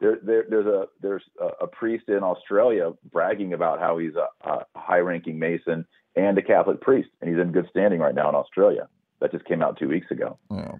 [0.00, 1.22] there, there, there's a there's
[1.60, 6.80] a, priest in Australia bragging about how he's a, a high-ranking Mason and a Catholic
[6.80, 8.88] priest, and he's in good standing right now in Australia.
[9.20, 10.38] That just came out two weeks ago.
[10.50, 10.72] Yeah.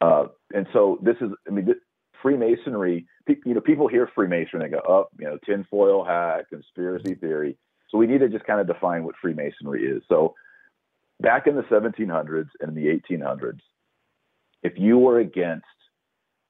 [0.00, 1.76] Uh, and so this is, I mean, this,
[2.22, 3.06] Freemasonry.
[3.28, 7.56] You know, people hear Freemasonry, they go, "Oh, you know, tinfoil hat, conspiracy theory."
[7.90, 10.02] So we need to just kind of define what Freemasonry is.
[10.08, 10.34] So
[11.20, 13.60] back in the 1700s and the 1800s,
[14.62, 15.66] if you were against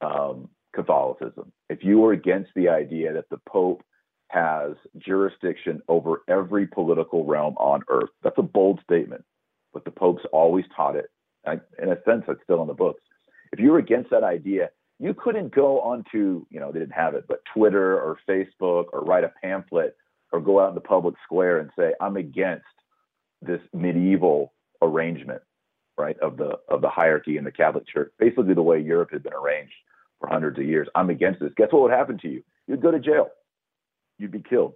[0.00, 3.82] um, Catholicism, if you were against the idea that the Pope
[4.28, 9.24] has jurisdiction over every political realm on earth, that's a bold statement,
[9.72, 11.10] but the Pope's always taught it.
[11.46, 13.02] in a sense, it's still in the books.
[13.52, 17.14] If you were against that idea, you couldn't go onto, you know, they didn't have
[17.14, 19.96] it, but Twitter or Facebook or write a pamphlet
[20.32, 22.64] or go out in the public square and say, I'm against
[23.42, 25.42] this medieval arrangement,
[25.98, 29.22] right, of the of the hierarchy in the Catholic Church, basically the way Europe had
[29.22, 29.72] been arranged
[30.18, 30.88] for hundreds of years.
[30.94, 31.52] I'm against this.
[31.56, 32.42] Guess what would happen to you?
[32.66, 33.28] You'd go to jail.
[34.18, 34.74] You'd be killed.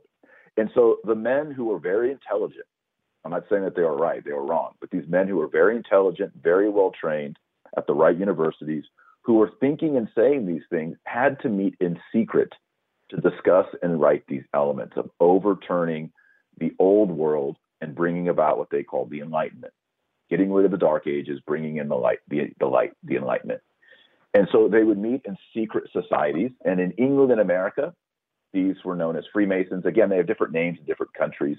[0.57, 2.67] And so the men who were very intelligent,
[3.25, 5.49] I'm not saying that they were right, they were wrong, but these men who were
[5.49, 7.37] very intelligent, very well trained
[7.77, 8.85] at the right universities,
[9.23, 12.53] who were thinking and saying these things, had to meet in secret
[13.11, 16.12] to discuss and write these elements of overturning
[16.59, 19.73] the old world and bringing about what they called the Enlightenment,
[20.31, 23.61] getting rid of the Dark Ages, bringing in the light, the, the light, the Enlightenment.
[24.33, 26.51] And so they would meet in secret societies.
[26.64, 27.95] And in England and America,
[28.53, 29.85] these were known as Freemasons.
[29.85, 31.59] Again, they have different names in different countries.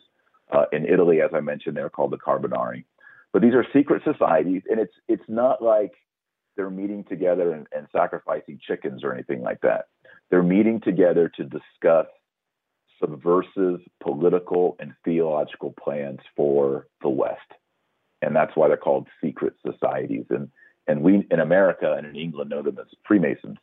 [0.51, 2.86] Uh, in Italy, as I mentioned, they're called the Carbonari.
[3.34, 5.91] But these are secret societies, and it's it's not like
[6.55, 9.88] they're meeting together and, and sacrificing chickens or anything like that.
[10.29, 12.07] They're meeting together to discuss
[12.99, 17.39] subversive political and theological plans for the West.
[18.21, 20.25] And that's why they're called secret societies.
[20.29, 20.49] And
[20.88, 23.57] and we in America and in England know them as Freemasons.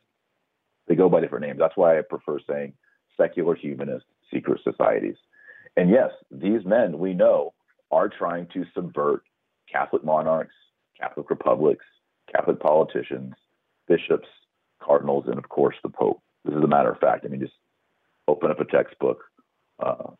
[0.87, 1.59] They go by different names.
[1.59, 2.73] That's why I prefer saying
[3.17, 5.15] secular humanist secret societies.
[5.77, 7.53] And yes, these men we know
[7.91, 9.23] are trying to subvert
[9.71, 10.53] Catholic monarchs,
[10.99, 11.85] Catholic republics,
[12.33, 13.33] Catholic politicians,
[13.87, 14.27] bishops,
[14.81, 16.21] cardinals, and of course the Pope.
[16.45, 17.25] This is a matter of fact.
[17.25, 17.53] I mean, just
[18.27, 19.23] open up a textbook,
[19.79, 20.11] uh,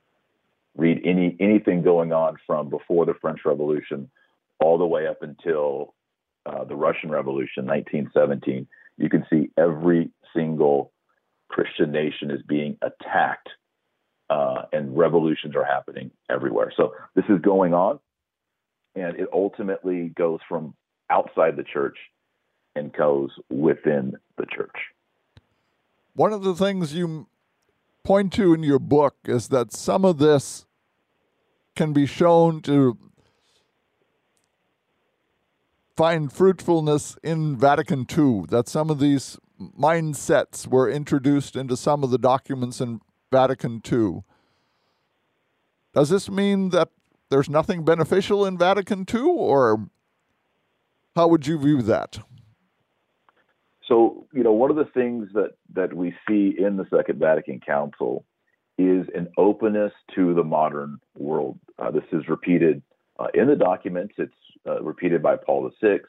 [0.76, 4.10] read any anything going on from before the French Revolution
[4.60, 5.94] all the way up until
[6.46, 8.68] uh, the Russian Revolution, 1917.
[8.98, 10.92] You can see every single
[11.50, 13.50] Christian nation is being attacked,
[14.30, 16.72] uh, and revolutions are happening everywhere.
[16.76, 18.00] So this is going on,
[18.96, 20.74] and it ultimately goes from
[21.10, 21.98] outside the church
[22.76, 24.76] and goes within the church.
[26.16, 27.28] One of the things you
[28.04, 30.66] point to in your book is that some of this
[31.76, 32.98] can be shown to
[35.96, 42.12] find fruitfulness in Vatican II, that some of these mindsets were introduced into some of
[42.12, 43.00] the documents in
[43.32, 44.24] Vatican II.
[45.94, 46.90] Does this mean that
[47.30, 49.88] there's nothing beneficial in Vatican II, or
[51.16, 52.20] how would you view that?
[53.88, 57.60] So, you know, one of the things that, that we see in the Second Vatican
[57.60, 58.26] Council
[58.78, 61.60] is an openness to the modern world.
[61.78, 62.82] Uh, this is repeated
[63.20, 64.16] uh, in the documents.
[64.18, 64.34] It's
[64.68, 66.00] uh, repeated by Paul VI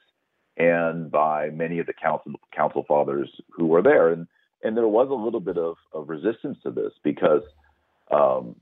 [0.57, 4.09] and by many of the council council fathers who were there.
[4.09, 4.27] And
[4.63, 7.43] and there was a little bit of, of resistance to this because
[8.11, 8.57] um,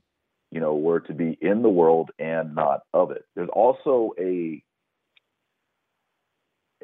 [0.51, 3.25] you know we're to be in the world and not of it.
[3.35, 4.61] There's also a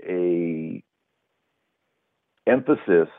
[0.02, 0.84] a
[2.50, 3.10] emphasis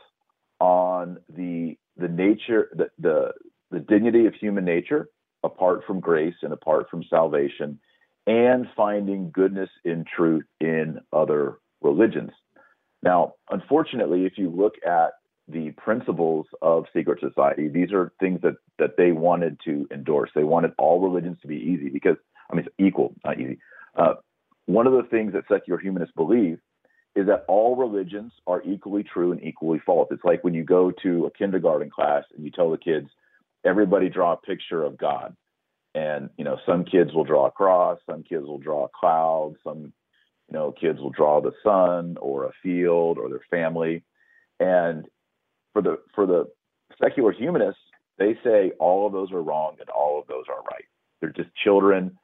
[0.59, 3.31] on the the nature the, the
[3.71, 5.07] the dignity of human nature
[5.43, 7.79] apart from grace and apart from salvation
[8.27, 12.31] and finding goodness in truth in other religions.
[13.01, 15.13] Now, unfortunately, if you look at
[15.47, 20.29] the principles of secret society, these are things that, that they wanted to endorse.
[20.35, 22.17] They wanted all religions to be easy because,
[22.51, 23.57] I mean, equal, not easy.
[23.95, 24.15] Uh,
[24.67, 26.59] one of the things that secular humanists believe
[27.15, 30.07] is that all religions are equally true and equally false.
[30.11, 33.09] It's like when you go to a kindergarten class and you tell the kids,
[33.65, 35.35] everybody draw a picture of God.
[35.93, 39.55] And you know some kids will draw a cross some kids will draw a cloud
[39.61, 39.91] some
[40.47, 44.03] you know kids will draw the sun or a field or their family.
[44.61, 45.05] And
[45.73, 46.49] for the for the
[47.01, 47.81] secular humanists
[48.17, 50.85] they say all of those are wrong and all of those are right.
[51.19, 52.17] They're just children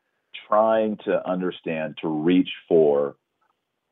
[0.47, 3.17] trying to understand to reach for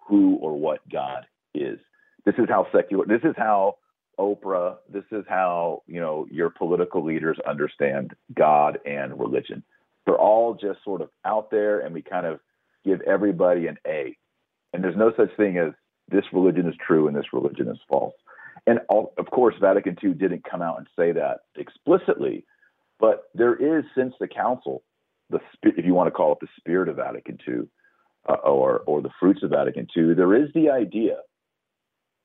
[0.08, 1.80] who or what god is
[2.26, 3.06] This is how secular.
[3.06, 3.78] This is how
[4.20, 4.78] Oprah.
[4.92, 9.64] This is how you know your political leaders understand God and religion.
[10.06, 12.40] They're all just sort of out there, and we kind of
[12.84, 14.18] give everybody an A.
[14.74, 15.74] And there's no such thing as
[16.10, 18.14] this religion is true and this religion is false.
[18.68, 22.46] And all, of course, Vatican II didn't come out and say that explicitly,
[23.00, 24.84] but there is since the council,
[25.30, 27.64] the if you want to call it the spirit of Vatican II,
[28.28, 31.18] uh, or or the fruits of Vatican II, there is the idea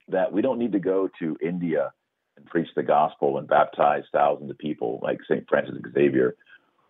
[0.08, 1.92] that we don't need to go to India
[2.36, 5.46] and preach the gospel and baptize thousands of people like St.
[5.48, 6.36] Francis Xavier.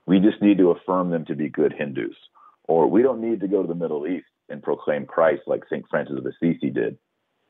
[0.06, 2.16] We just need to affirm them to be good Hindus.
[2.64, 5.84] Or we don't need to go to the Middle East and proclaim Christ like St.
[5.90, 6.98] Francis of Assisi did,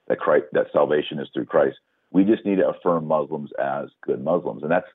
[0.08, 1.76] that, Christ, that salvation is through Christ.
[2.10, 4.62] We just need to affirm Muslims as good Muslims.
[4.62, 4.88] And that's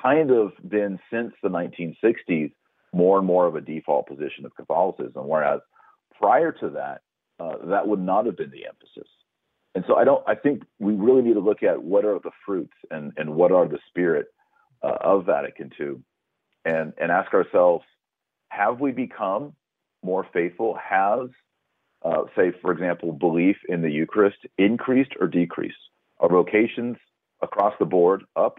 [0.00, 2.52] kind of been since the 1960s
[2.92, 5.60] more and more of a default position of Catholicism, whereas
[6.20, 7.02] prior to that,
[7.40, 9.08] uh, that would not have been the emphasis.
[9.74, 10.24] And so I don't.
[10.26, 13.52] I think we really need to look at what are the fruits and and what
[13.52, 14.26] are the spirit
[14.82, 15.96] uh, of Vatican II,
[16.64, 17.84] and and ask ourselves,
[18.48, 19.52] have we become
[20.02, 20.76] more faithful?
[20.82, 21.28] Has,
[22.02, 25.76] uh, say, for example, belief in the Eucharist increased or decreased?
[26.18, 26.96] Are vocations
[27.42, 28.58] across the board up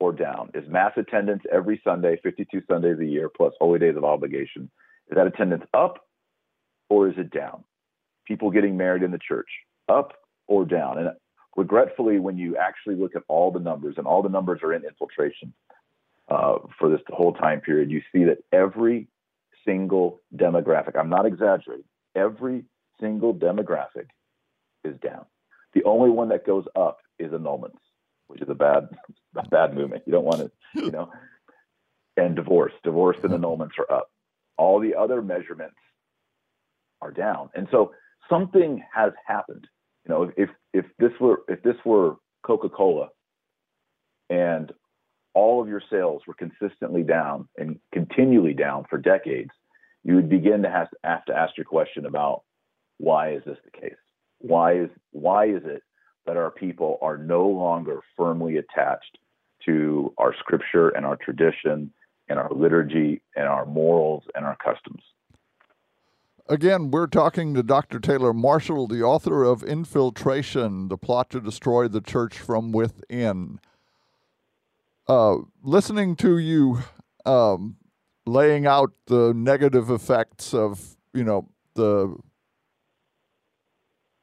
[0.00, 0.50] or down?
[0.54, 4.70] Is mass attendance every Sunday, 52 Sundays a year, plus holy days of obligation,
[5.08, 6.04] is that attendance up
[6.92, 7.64] or is it down?
[8.26, 9.48] People getting married in the church,
[9.88, 10.12] up
[10.46, 10.98] or down?
[10.98, 11.08] And
[11.56, 14.84] regretfully, when you actually look at all the numbers, and all the numbers are in
[14.84, 15.54] infiltration
[16.28, 19.08] uh, for this whole time period, you see that every
[19.64, 22.64] single demographic, I'm not exaggerating, every
[23.00, 24.08] single demographic
[24.84, 25.24] is down.
[25.72, 27.80] The only one that goes up is annulments,
[28.26, 28.88] which is a bad,
[29.36, 30.02] a bad movement.
[30.04, 31.10] You don't want to, you know.
[32.18, 34.10] And divorce, divorce and annulments are up.
[34.58, 35.76] All the other measurements
[37.02, 37.50] are down.
[37.54, 37.92] And so
[38.30, 39.66] something has happened.
[40.06, 43.08] You know, if if this were if this were Coca-Cola
[44.30, 44.72] and
[45.34, 49.50] all of your sales were consistently down and continually down for decades,
[50.04, 52.42] you would begin to have, to have to ask your question about
[52.98, 53.96] why is this the case?
[54.38, 55.82] Why is why is it
[56.26, 59.18] that our people are no longer firmly attached
[59.66, 61.92] to our scripture and our tradition
[62.28, 65.02] and our liturgy and our morals and our customs?
[66.48, 68.00] Again, we're talking to Dr.
[68.00, 73.60] Taylor Marshall, the author of Infiltration The Plot to Destroy the Church from Within.
[75.06, 76.82] Uh, listening to you
[77.24, 77.76] um,
[78.26, 82.16] laying out the negative effects of, you know, the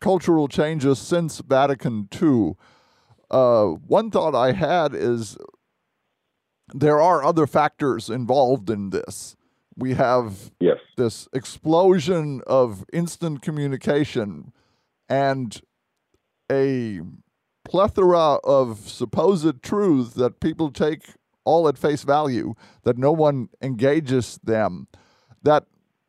[0.02, 2.56] cultural changes since Vatican II,
[3.32, 5.38] uh, one thought I had is
[6.74, 9.38] there are other factors involved in this
[9.80, 10.78] we have yes.
[10.98, 14.52] this explosion of instant communication
[15.08, 15.62] and
[16.52, 17.00] a
[17.64, 21.14] plethora of supposed truths that people take
[21.46, 22.54] all at face value,
[22.84, 24.88] that no one engages them,
[25.42, 25.66] that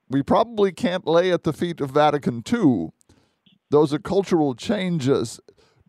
[0.09, 2.89] we probably can't lay at the feet of Vatican II.
[3.71, 5.41] Those are cultural changes.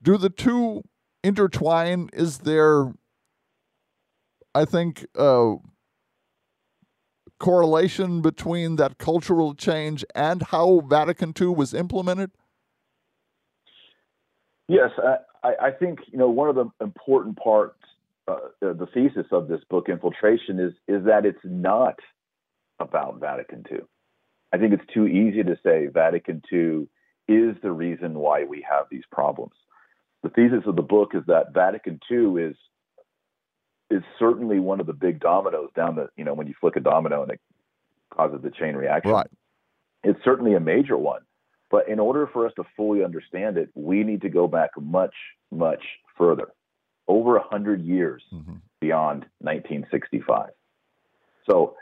[0.02, 0.84] Do the two
[1.24, 2.10] intertwine?
[2.14, 2.94] Is there,
[4.54, 5.56] I think, uh,
[7.42, 12.30] correlation between that cultural change and how Vatican II was implemented?
[14.68, 14.92] Yes,
[15.44, 17.80] I, I think you know one of the important parts,
[18.28, 21.96] uh, the thesis of this book, Infiltration, is is that it's not
[22.80, 23.80] about Vatican II.
[24.54, 26.88] I think it's too easy to say Vatican II
[27.28, 29.54] is the reason why we have these problems.
[30.24, 32.56] The thesis of the book is that Vatican II is
[33.92, 36.80] is certainly one of the big dominoes down the you know when you flick a
[36.80, 37.42] domino and it
[38.10, 39.12] causes the chain reaction.
[39.12, 39.28] Right.
[40.04, 41.22] It's certainly a major one,
[41.70, 45.14] but in order for us to fully understand it, we need to go back much
[45.52, 45.84] much
[46.18, 46.48] further,
[47.08, 48.56] over a hundred years mm-hmm.
[48.80, 50.50] beyond 1965.
[51.50, 51.76] So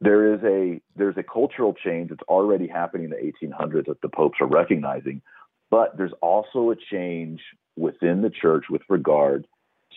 [0.00, 4.08] there is a there's a cultural change that's already happening in the 1800s that the
[4.08, 5.22] popes are recognizing,
[5.70, 7.40] but there's also a change
[7.76, 9.46] within the church with regard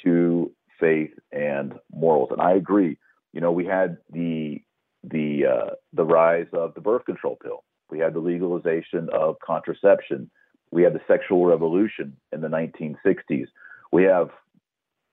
[0.03, 2.29] to faith and morals.
[2.31, 2.97] And I agree.
[3.33, 4.61] You know, we had the
[5.03, 7.63] the uh, the rise of the birth control pill.
[7.89, 10.29] We had the legalization of contraception.
[10.71, 13.47] We had the sexual revolution in the 1960s.
[13.91, 14.29] We have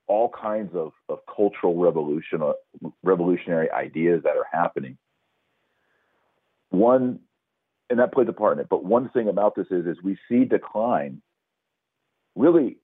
[0.07, 2.53] all kinds of, of cultural revolution, uh,
[3.03, 4.97] revolutionary ideas that are happening.
[6.69, 7.19] One,
[7.89, 8.67] and that plays a part in it.
[8.69, 11.21] But one thing about this is, is we see decline
[12.35, 12.77] really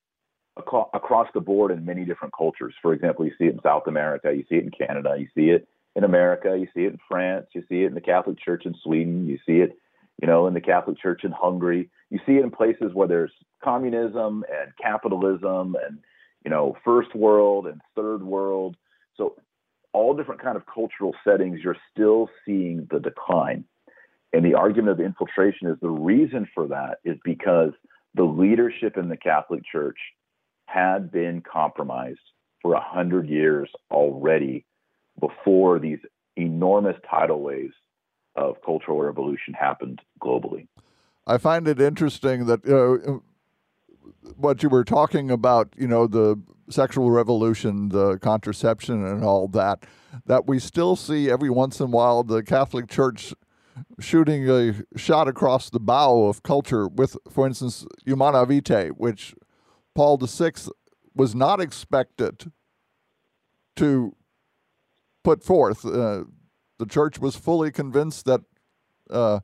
[0.57, 2.73] across the board in many different cultures.
[2.81, 5.49] For example, you see it in South America, you see it in Canada, you see
[5.49, 8.65] it in America, you see it in France, you see it in the Catholic Church
[8.65, 9.77] in Sweden, you see it
[10.21, 11.89] you know, in the Catholic Church in Hungary.
[12.09, 13.31] You see it in places where there's
[13.63, 15.97] communism and capitalism and,
[16.45, 18.77] you know, first world and third world.
[19.17, 19.35] So
[19.93, 23.65] all different kind of cultural settings, you're still seeing the decline.
[24.31, 27.71] And the argument of infiltration is the reason for that is because
[28.13, 29.97] the leadership in the Catholic Church
[30.71, 32.19] had been compromised
[32.61, 34.65] for a hundred years already
[35.19, 35.99] before these
[36.35, 37.73] enormous tidal waves
[38.35, 40.67] of cultural revolution happened globally.
[41.27, 43.19] I find it interesting that uh,
[44.35, 49.85] what you were talking about, you know, the sexual revolution, the contraception, and all that,
[50.25, 53.33] that we still see every once in a while the Catholic Church
[53.99, 59.35] shooting a shot across the bow of culture with, for instance, Humanae Vitae, which
[59.93, 60.51] Paul VI
[61.13, 62.51] was not expected
[63.75, 64.15] to
[65.23, 65.85] put forth.
[65.85, 66.23] Uh,
[66.79, 68.41] the church was fully convinced that
[69.09, 69.39] uh,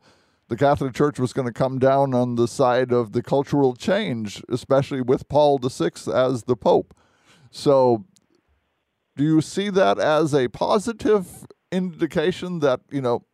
[0.47, 4.41] the Catholic Church was going to come down on the side of the cultural change,
[4.49, 6.95] especially with Paul VI as the Pope.
[7.51, 8.05] So,
[9.15, 13.25] do you see that as a positive indication that, you know,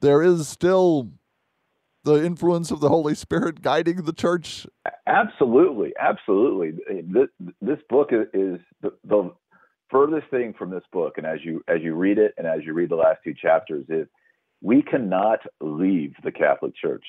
[0.00, 1.10] there is still
[2.08, 4.66] the influence of the Holy Spirit guiding the church?
[5.06, 6.72] Absolutely, absolutely.
[7.02, 7.28] This,
[7.60, 9.32] this book is the, the
[9.90, 12.72] furthest thing from this book, and as you as you read it, and as you
[12.72, 14.06] read the last two chapters, is
[14.60, 17.04] we cannot leave the Catholic Church.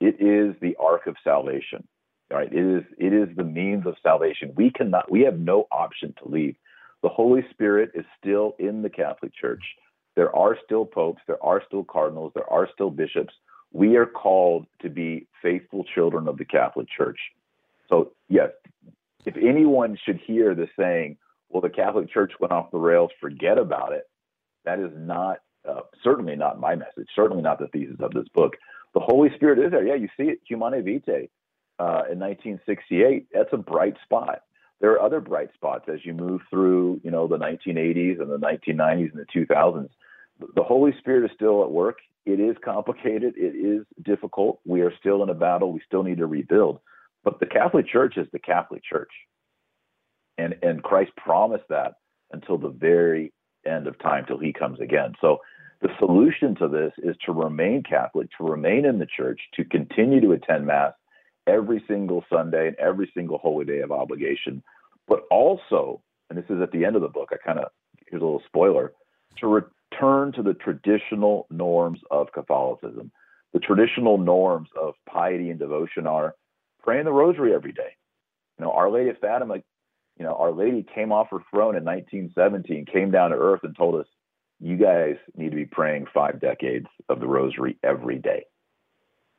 [0.00, 1.86] It is the ark of salvation.
[2.30, 2.52] Right?
[2.52, 4.52] It is it is the means of salvation.
[4.56, 6.56] We cannot we have no option to leave.
[7.02, 9.62] The Holy Spirit is still in the Catholic Church.
[10.16, 13.34] There are still popes, there are still cardinals, there are still bishops.
[13.72, 17.18] We are called to be faithful children of the Catholic Church.
[17.88, 18.50] So, yes,
[19.24, 21.16] if anyone should hear the saying,
[21.48, 24.04] well, the Catholic Church went off the rails, forget about it,
[24.64, 28.54] that is not, uh, certainly not my message, certainly not the thesis of this book.
[28.94, 29.86] The Holy Spirit is there.
[29.86, 31.28] Yeah, you see it, Humanae Vitae
[31.78, 33.28] uh, in 1968.
[33.32, 34.42] That's a bright spot.
[34.80, 38.38] There are other bright spots as you move through, you know, the 1980s and the
[38.38, 39.88] 1990s and the 2000s.
[40.38, 41.98] The Holy Spirit is still at work.
[42.24, 43.34] It is complicated.
[43.36, 44.60] It is difficult.
[44.64, 45.72] We are still in a battle.
[45.72, 46.80] We still need to rebuild.
[47.24, 49.10] But the Catholic Church is the Catholic Church.
[50.38, 51.94] And and Christ promised that
[52.32, 53.32] until the very
[53.66, 55.14] end of time, till he comes again.
[55.20, 55.38] So
[55.82, 60.20] the solution to this is to remain Catholic, to remain in the church, to continue
[60.20, 60.94] to attend Mass
[61.46, 64.62] every single Sunday and every single holy day of obligation,
[65.08, 67.70] but also, and this is at the end of the book, I kind of,
[68.08, 68.92] here's a little spoiler,
[69.38, 69.46] to
[69.92, 73.10] return to the traditional norms of Catholicism.
[73.52, 76.34] The traditional norms of piety and devotion are
[76.82, 77.96] praying the rosary every day.
[78.58, 79.56] You know, Our Lady of Fatima
[80.18, 83.74] you know, Our Lady came off her throne in 1917, came down to earth and
[83.76, 84.06] told us,
[84.60, 88.44] you guys need to be praying five decades of the rosary every day.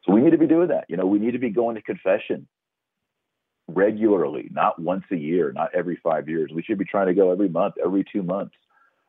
[0.03, 0.85] So we need to be doing that.
[0.89, 2.47] You know, we need to be going to confession
[3.67, 6.51] regularly, not once a year, not every five years.
[6.53, 8.55] We should be trying to go every month, every two months.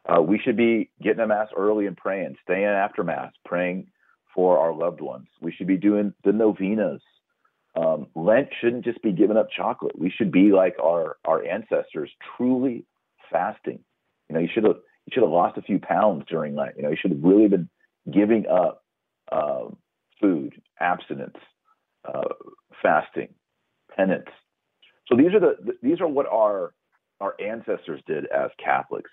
[0.06, 3.86] Uh, we should be getting a mass early and praying, staying after mass, praying
[4.34, 5.26] for our loved ones.
[5.40, 7.00] We should be doing the novenas
[7.76, 9.98] um, Lent shouldn't just be giving up chocolate.
[9.98, 12.84] We should be like our our ancestors, truly
[13.30, 13.80] fasting.
[14.28, 16.76] You know, you should have you should have lost a few pounds during Lent.
[16.76, 17.68] You know, you should have really been
[18.10, 18.84] giving up
[19.32, 19.64] uh,
[20.20, 21.36] food, abstinence,
[22.06, 22.28] uh,
[22.80, 23.34] fasting,
[23.96, 24.28] penance.
[25.08, 26.74] So these are the these are what our
[27.20, 29.10] our ancestors did as Catholics,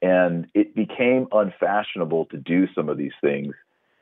[0.00, 3.54] and it became unfashionable to do some of these things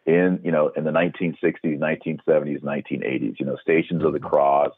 [0.04, 3.40] in you know in the 1960s, 1970s, 1980s.
[3.40, 4.28] You know, Stations of the mm-hmm.
[4.28, 4.72] Cross.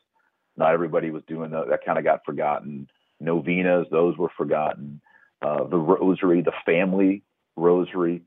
[0.57, 1.69] Not everybody was doing that.
[1.69, 2.89] That kind of got forgotten.
[3.21, 5.01] Novenas, those were forgotten.
[5.41, 7.23] Uh, the Rosary, the family
[7.57, 8.23] Rosary.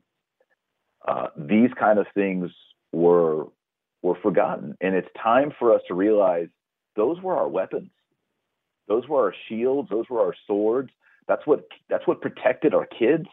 [1.06, 2.50] Uh, these kind of things
[2.92, 3.46] were
[4.02, 6.48] were forgotten, and it's time for us to realize
[6.96, 7.90] those were our weapons.
[8.88, 9.88] Those were our shields.
[9.90, 10.90] Those were our swords.
[11.28, 13.26] That's what that's what protected our kids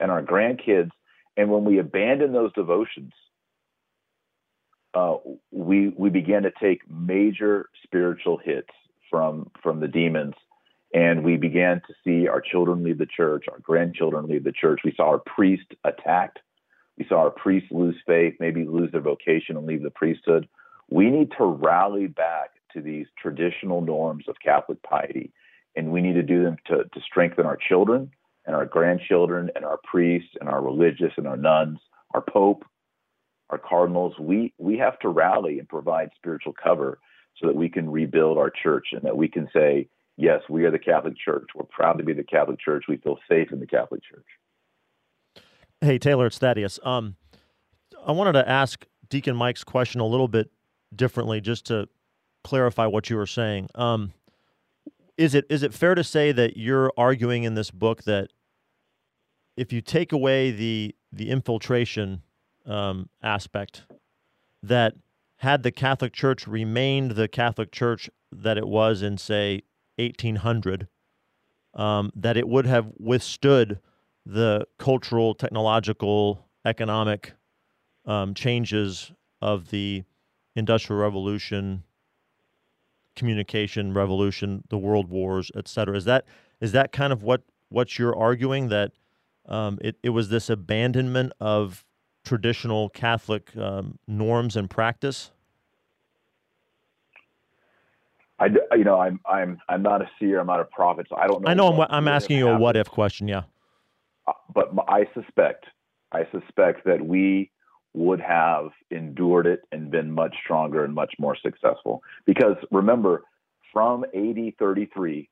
[0.00, 0.90] and our grandkids
[1.38, 3.12] and when we abandon those devotions,
[4.92, 5.16] uh,
[5.52, 8.70] we we began to take major spiritual hits
[9.08, 10.34] from from the demons,
[10.92, 14.80] and we began to see our children leave the church, our grandchildren leave the church.
[14.84, 16.40] We saw our priest attacked.
[16.98, 20.48] We saw our priests lose faith, maybe lose their vocation and leave the priesthood.
[20.90, 25.30] We need to rally back to these traditional norms of Catholic piety,
[25.78, 28.10] and we need to do them to, to strengthen our children
[28.46, 31.78] and our grandchildren and our priests and our religious and our nuns,
[32.14, 32.64] our pope,
[33.50, 36.98] our cardinals, we we have to rally and provide spiritual cover
[37.40, 40.70] so that we can rebuild our church and that we can say, yes, we are
[40.72, 41.46] the Catholic Church.
[41.54, 42.84] We're proud to be the Catholic Church.
[42.88, 44.26] We feel safe in the Catholic Church.
[45.80, 46.80] Hey Taylor, it's Thaddeus.
[46.82, 47.14] Um,
[48.04, 50.50] I wanted to ask Deacon Mike's question a little bit
[50.94, 51.88] differently, just to
[52.42, 53.68] clarify what you were saying.
[53.76, 54.12] Um,
[55.18, 58.30] is it is it fair to say that you're arguing in this book that
[59.56, 62.22] if you take away the the infiltration
[62.64, 63.82] um, aspect,
[64.62, 64.94] that
[65.38, 69.62] had the Catholic Church remained the Catholic Church that it was in say
[69.96, 70.86] 1800,
[71.74, 73.80] um, that it would have withstood
[74.24, 77.32] the cultural, technological, economic
[78.04, 79.10] um, changes
[79.40, 80.04] of the
[80.54, 81.84] Industrial Revolution,
[83.18, 85.96] communication revolution, the world wars, et cetera.
[85.96, 86.24] Is that
[86.60, 88.92] is that kind of what what you're arguing that
[89.46, 91.84] um, it it was this abandonment of
[92.24, 95.32] traditional Catholic um, norms and practice?
[98.38, 98.46] I,
[98.76, 100.38] you know, I'm I'm I'm not a seer.
[100.38, 101.50] I'm not a prophet, so I don't know.
[101.50, 101.82] I know.
[101.82, 103.26] I'm, I'm asking you a what if question.
[103.26, 103.42] Yeah.
[104.28, 105.66] Uh, but I suspect,
[106.12, 107.50] I suspect that we
[107.94, 112.02] would have endured it and been much stronger and much more successful.
[112.26, 113.24] Because remember,
[113.72, 115.28] from AD 33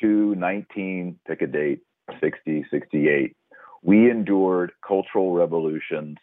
[0.00, 1.80] to 19, pick a date,
[2.20, 3.36] 60, 68,
[3.82, 6.18] we endured cultural revolutions,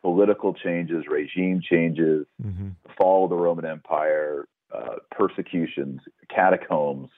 [0.00, 2.70] political changes, regime changes, mm-hmm.
[2.98, 6.00] fall of the Roman Empire, uh, persecutions,
[6.34, 7.10] catacombs,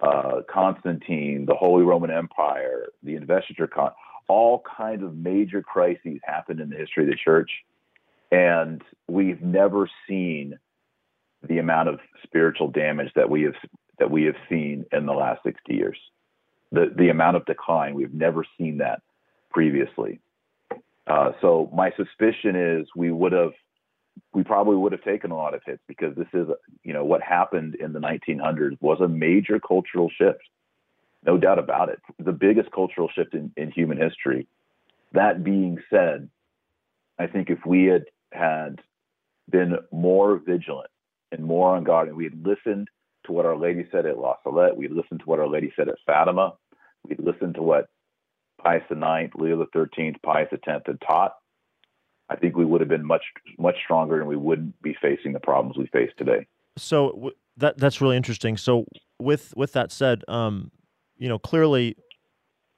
[0.00, 3.92] uh, Constantine, the Holy Roman Empire, the investiture, con-
[4.30, 7.50] all kinds of major crises happened in the history of the church,
[8.30, 10.56] and we've never seen
[11.48, 13.56] the amount of spiritual damage that we have
[13.98, 15.98] that we have seen in the last 60 years.
[16.70, 19.02] The the amount of decline we've never seen that
[19.50, 20.20] previously.
[21.08, 23.54] Uh, so my suspicion is we would have
[24.32, 26.46] we probably would have taken a lot of hits because this is
[26.84, 30.44] you know what happened in the 1900s was a major cultural shift
[31.24, 32.00] no doubt about it.
[32.18, 34.46] The biggest cultural shift in, in human history.
[35.12, 36.28] That being said,
[37.18, 38.80] I think if we had had
[39.48, 40.90] been more vigilant
[41.32, 42.88] and more on guard, and we had listened
[43.26, 45.88] to what Our Lady said at La Salette, we listened to what Our Lady said
[45.88, 46.54] at Fatima,
[47.06, 47.88] we listened to what
[48.62, 51.34] Pius IX, Leo XIII, Pius X had taught,
[52.30, 53.24] I think we would have been much
[53.58, 56.46] much stronger, and we wouldn't be facing the problems we face today.
[56.78, 58.56] So that that's really interesting.
[58.56, 58.86] So
[59.18, 60.70] with with that said, um,
[61.20, 61.96] you know, clearly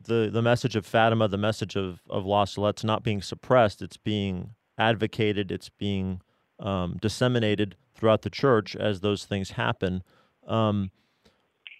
[0.04, 3.96] the the message of Fatima, the message of of La Salette's not being suppressed; it's
[3.96, 6.20] being advocated, it's being
[6.58, 10.02] um, disseminated throughout the church as those things happen.
[10.46, 10.90] Um,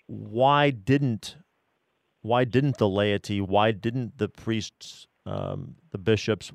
[0.06, 1.36] why didn't
[2.22, 6.52] why didn't the laity, why didn't the priests, um, the bishops,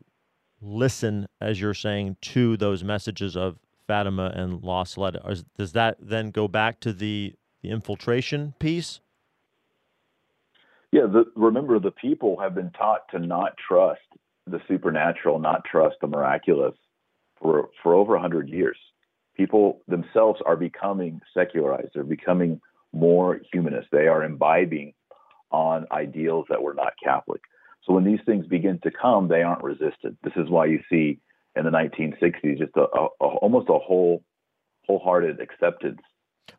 [0.61, 5.17] listen, as you're saying, to those messages of Fatima and La Salette?
[5.57, 9.01] Does that then go back to the the infiltration piece?
[10.91, 14.01] Yeah, the, remember the people have been taught to not trust
[14.45, 16.75] the supernatural, not trust the miraculous
[17.39, 18.77] for for over a hundred years.
[19.35, 21.89] People themselves are becoming secularized.
[21.93, 22.59] They're becoming
[22.93, 23.89] more humanist.
[23.91, 24.93] They are imbibing
[25.51, 27.41] on ideals that were not Catholic.
[27.83, 30.17] So when these things begin to come, they aren't resisted.
[30.23, 31.19] This is why you see
[31.55, 34.23] in the 1960s just a, a, a almost a whole
[34.85, 35.99] wholehearted acceptance.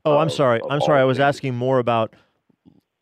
[0.05, 0.61] Oh, I'm sorry.
[0.71, 1.01] I'm sorry.
[1.01, 2.15] I was asking more about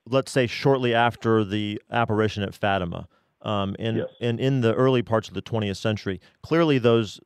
[0.08, 3.08] let's say shortly after the apparition at Fatima,
[3.42, 4.06] um, and yes.
[4.20, 7.20] and in the early parts of the 20th century, clearly those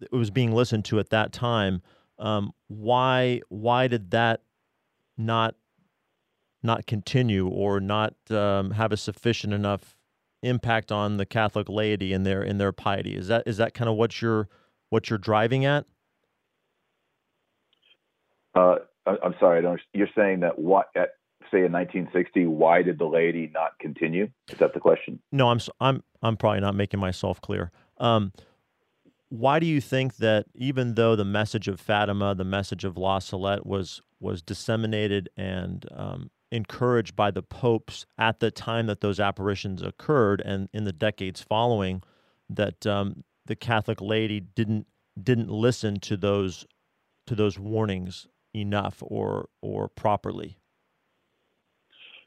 [0.00, 1.82] it was being listened to at that time.
[2.18, 4.42] Um, why why did that
[5.16, 5.54] not
[6.62, 9.96] not continue or not um, have a sufficient enough
[10.42, 13.16] impact on the Catholic laity in their in their piety?
[13.16, 14.48] Is that is that kind of what you're
[14.90, 15.86] what you're driving at?
[18.54, 18.76] Uh,
[19.06, 19.80] I'm sorry, I don't.
[19.92, 21.10] You're saying that what at
[21.50, 24.28] say in 1960, why did the laity not continue?
[24.50, 25.20] Is that the question?
[25.32, 27.70] No, I'm I'm I'm probably not making myself clear.
[27.98, 28.32] Um,
[29.28, 33.18] why do you think that even though the message of Fatima, the message of La
[33.18, 39.18] Salette was was disseminated and um, encouraged by the popes at the time that those
[39.18, 42.02] apparitions occurred and in the decades following,
[42.48, 44.86] that um, the Catholic laity didn't
[45.20, 46.64] didn't listen to those
[47.26, 50.58] to those warnings enough or or properly?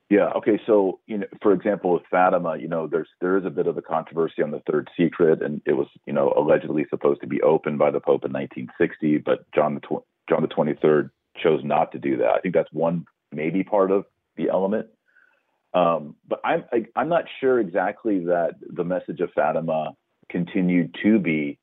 [0.09, 0.29] Yeah.
[0.37, 0.59] Okay.
[0.65, 3.77] So, you know, for example, with Fatima, you know, there's there is a bit of
[3.77, 7.41] a controversy on the third secret, and it was, you know, allegedly supposed to be
[7.41, 11.09] opened by the Pope in 1960, but John the tw- John the 23rd
[11.43, 12.29] chose not to do that.
[12.29, 14.05] I think that's one maybe part of
[14.37, 14.87] the element.
[15.73, 19.91] Um, but I'm I, am i am not sure exactly that the message of Fatima
[20.29, 21.59] continued to be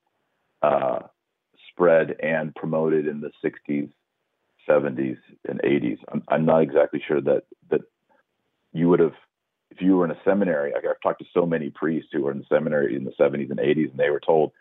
[0.61, 0.99] uh,
[1.71, 3.89] spread and promoted in the 60s,
[4.69, 5.17] 70s,
[5.47, 5.97] and 80s.
[6.11, 7.43] I'm, I'm not exactly sure that that
[8.75, 9.13] you would have
[9.71, 10.73] if you were in a seminary.
[10.75, 13.59] I've talked to so many priests who were in the seminary in the 70s and
[13.59, 14.51] 80s, and they were told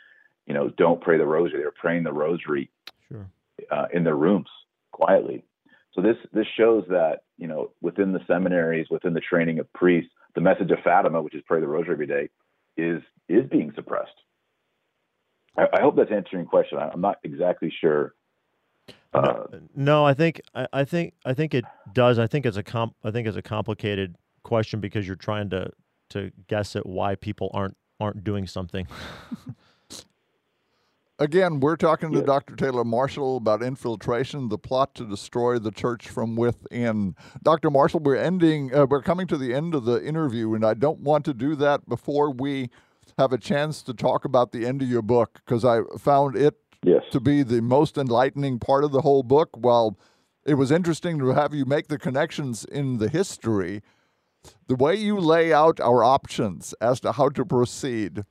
[0.46, 1.58] you know, don't pray the rosary.
[1.60, 2.70] They were praying the rosary
[3.08, 3.26] Sure.
[3.70, 4.48] uh, in their rooms
[4.92, 5.44] quietly.
[5.94, 10.10] So this this shows that you know within the seminaries, within the training of priests,
[10.34, 12.28] the message of Fatima, which is pray the rosary every day,
[12.76, 14.10] is is being suppressed.
[15.56, 16.78] I, I hope that's answering your question.
[16.78, 18.14] I- I'm not exactly sure.
[19.12, 19.44] Uh,
[19.76, 22.18] No, I think I, I think I think it does.
[22.18, 22.94] I think it's a comp.
[23.04, 25.70] I think it's a complicated question because you're trying to
[26.10, 28.86] to guess at why people aren't aren't doing something.
[31.20, 32.24] Again, we're talking to Yeah.
[32.24, 32.56] Dr.
[32.56, 37.14] Taylor Marshall about infiltration, the plot to destroy the church from within.
[37.44, 37.70] Dr.
[37.70, 40.98] Marshall, we're ending, uh, we're coming to the end of the interview, and I don't
[41.00, 42.68] want to do that before we
[43.16, 46.56] have a chance to talk about the end of your book because I found it
[46.84, 47.02] yes.
[47.10, 49.50] to be the most enlightening part of the whole book.
[49.54, 49.98] While
[50.44, 53.82] it was interesting to have you make the connections in the history,
[54.66, 58.24] the way you lay out our options as to how to proceed,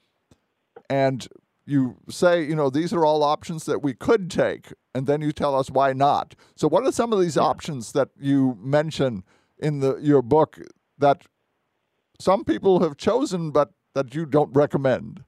[0.90, 1.28] and
[1.66, 5.32] you say, you know, these are all options that we could take, and then you
[5.32, 6.36] tell us why not.
[6.56, 9.24] So, what are some of these options that you mention
[9.58, 10.60] in the your book
[10.98, 11.24] that
[12.20, 15.24] some people have chosen, but that you don't recommend?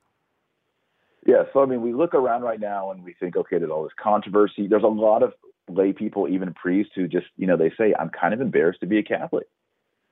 [1.26, 3.84] Yeah, so I mean, we look around right now and we think, okay, there's all
[3.84, 4.68] this controversy.
[4.68, 5.34] There's a lot of
[5.68, 8.86] lay people, even priests, who just, you know, they say, I'm kind of embarrassed to
[8.86, 9.48] be a Catholic.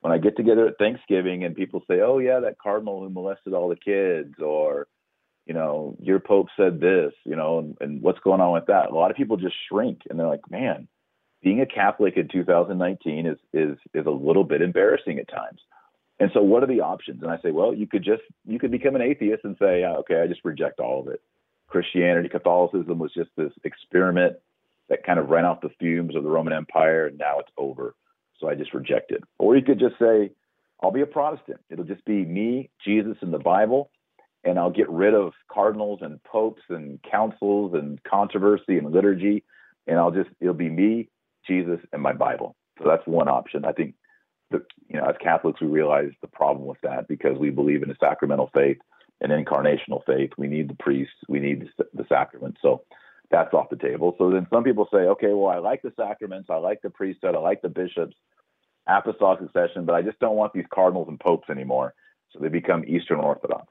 [0.02, 3.54] When I get together at Thanksgiving and people say, oh, yeah, that cardinal who molested
[3.54, 4.88] all the kids, or,
[5.46, 8.90] you know, your Pope said this, you know, and, and what's going on with that?
[8.90, 10.88] A lot of people just shrink and they're like, man,
[11.44, 15.60] being a Catholic in 2019 is is is a little bit embarrassing at times.
[16.24, 17.22] And so, what are the options?
[17.22, 20.22] And I say, well, you could just you could become an atheist and say, okay,
[20.22, 21.22] I just reject all of it.
[21.68, 24.38] Christianity, Catholicism was just this experiment
[24.88, 27.96] that kind of ran off the fumes of the Roman Empire, and now it's over.
[28.40, 29.22] So I just reject it.
[29.38, 30.32] Or you could just say,
[30.82, 31.60] I'll be a Protestant.
[31.70, 33.92] It'll just be me, Jesus, and the Bible,
[34.46, 39.44] and I'll get rid of cardinals and popes and councils and controversy and liturgy,
[39.88, 41.10] and I'll just it'll be me,
[41.46, 42.56] Jesus, and my Bible.
[42.78, 43.66] So that's one option.
[43.66, 43.96] I think
[44.54, 47.92] that you know, as Catholics, we realize the problem with that because we believe in
[47.92, 48.78] a sacramental faith,
[49.22, 50.32] an incarnational faith.
[50.38, 52.60] We need the priests, we need the, the sacraments.
[52.62, 52.84] So
[53.32, 54.16] that's off the table.
[54.18, 57.36] So then some people say, okay, well, I like the sacraments, I like the priesthood,
[57.36, 58.16] I like the bishops,
[58.88, 61.94] apostolic succession, but I just don't want these cardinals and popes anymore.
[62.32, 63.68] So they become Eastern Orthodox.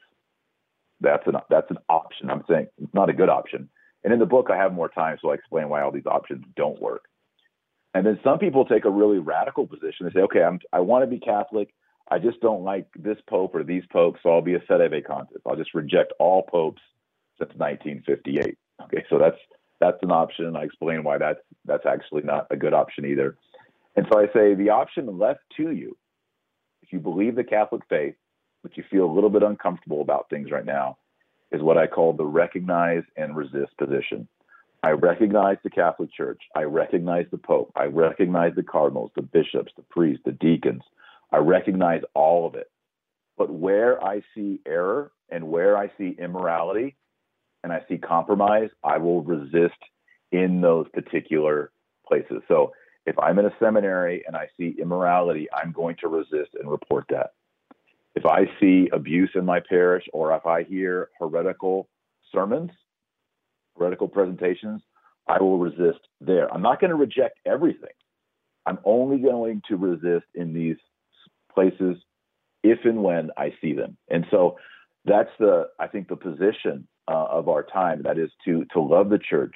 [1.01, 2.31] That's an that's an option.
[2.31, 3.69] I'm saying it's not a good option.
[4.05, 6.45] And in the book, I have more time, so I explain why all these options
[6.57, 7.05] don't work.
[7.95, 10.07] And then some people take a really radical position.
[10.07, 11.75] They say, okay, I'm, I want to be Catholic.
[12.11, 15.43] I just don't like this pope or these popes, so I'll be a sede pontiff.
[15.47, 16.83] I'll just reject all popes
[17.39, 18.59] since 1958.
[18.85, 19.37] Okay, so that's
[19.81, 20.57] that's an option.
[20.57, 23.37] I explain why that's that's actually not a good option either.
[23.97, 25.97] And so I say the option left to you,
[26.83, 28.15] if you believe the Catholic faith,
[28.63, 30.99] but you feel a little bit uncomfortable about things right now,
[31.51, 34.29] is what I call the recognize and resist position.
[34.83, 36.41] I recognize the Catholic Church.
[36.57, 37.73] I recognize the Pope.
[37.77, 40.83] I recognize the cardinals, the bishops, the priests, the deacons.
[41.31, 42.71] I recognize all of it.
[43.39, 46.97] But where I see error and where I see immorality
[47.63, 49.79] and I see compromise, I will resist
[50.33, 51.71] in those particular
[52.07, 52.43] places.
[52.49, 52.73] So
[53.07, 57.05] if I'm in a seminary and I see immorality, I'm going to resist and report
[57.11, 57.35] that.
[58.15, 61.89] If I see abuse in my parish or if I hear heretical
[62.33, 62.71] sermons,
[63.77, 64.83] heretical presentations,
[65.27, 66.53] I will resist there.
[66.53, 67.91] I'm not going to reject everything.
[68.67, 70.77] I'm only going to resist in these
[71.53, 71.97] places
[72.63, 73.97] if and when I see them.
[74.09, 74.57] And so
[75.05, 78.03] that's the, I think, the position uh, of our time.
[78.03, 79.55] That is to to love the church,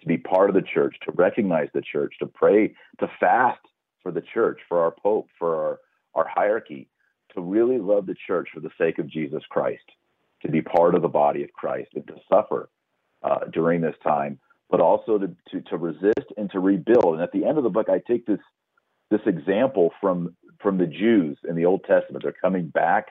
[0.00, 3.60] to be part of the church, to recognize the church, to pray, to fast
[4.02, 5.80] for the church, for our pope, for our,
[6.14, 6.88] our hierarchy,
[7.34, 9.84] to really love the church for the sake of Jesus Christ,
[10.42, 12.70] to be part of the body of Christ, and to suffer
[13.26, 14.38] uh, during this time,
[14.70, 17.14] but also to, to to resist and to rebuild.
[17.14, 18.40] And at the end of the book, I take this
[19.10, 22.22] this example from from the Jews in the Old Testament.
[22.22, 23.08] They're coming back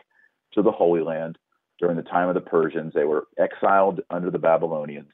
[0.53, 1.38] to the Holy Land
[1.80, 2.93] during the time of the Persians.
[2.93, 5.11] They were exiled under the Babylonians,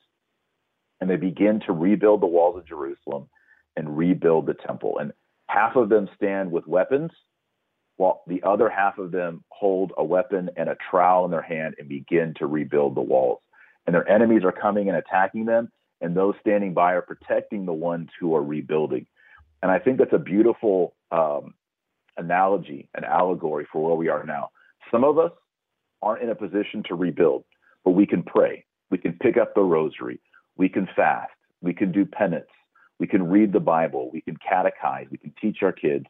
[1.00, 3.28] and they begin to rebuild the walls of Jerusalem
[3.76, 5.00] and rebuild the temple.
[5.00, 5.14] And
[5.48, 7.12] half of them stand with weapons,
[7.98, 11.76] while the other half of them hold a weapon and a trowel in their hand
[11.80, 13.42] and begin to rebuild the walls.
[13.86, 15.72] And their enemies are coming and attacking them,
[16.02, 19.08] and those standing by are protecting the ones who are rebuilding.
[19.62, 21.54] And I think that's a beautiful um,
[22.18, 24.50] analogy, an allegory for where we are now.
[24.92, 25.32] Some of us
[26.02, 27.44] aren't in a position to rebuild,
[27.84, 28.66] but we can pray.
[28.90, 30.20] We can pick up the rosary.
[30.58, 31.32] We can fast.
[31.62, 32.50] We can do penance.
[33.00, 34.10] We can read the Bible.
[34.12, 35.10] We can catechize.
[35.10, 36.06] We can teach our kids.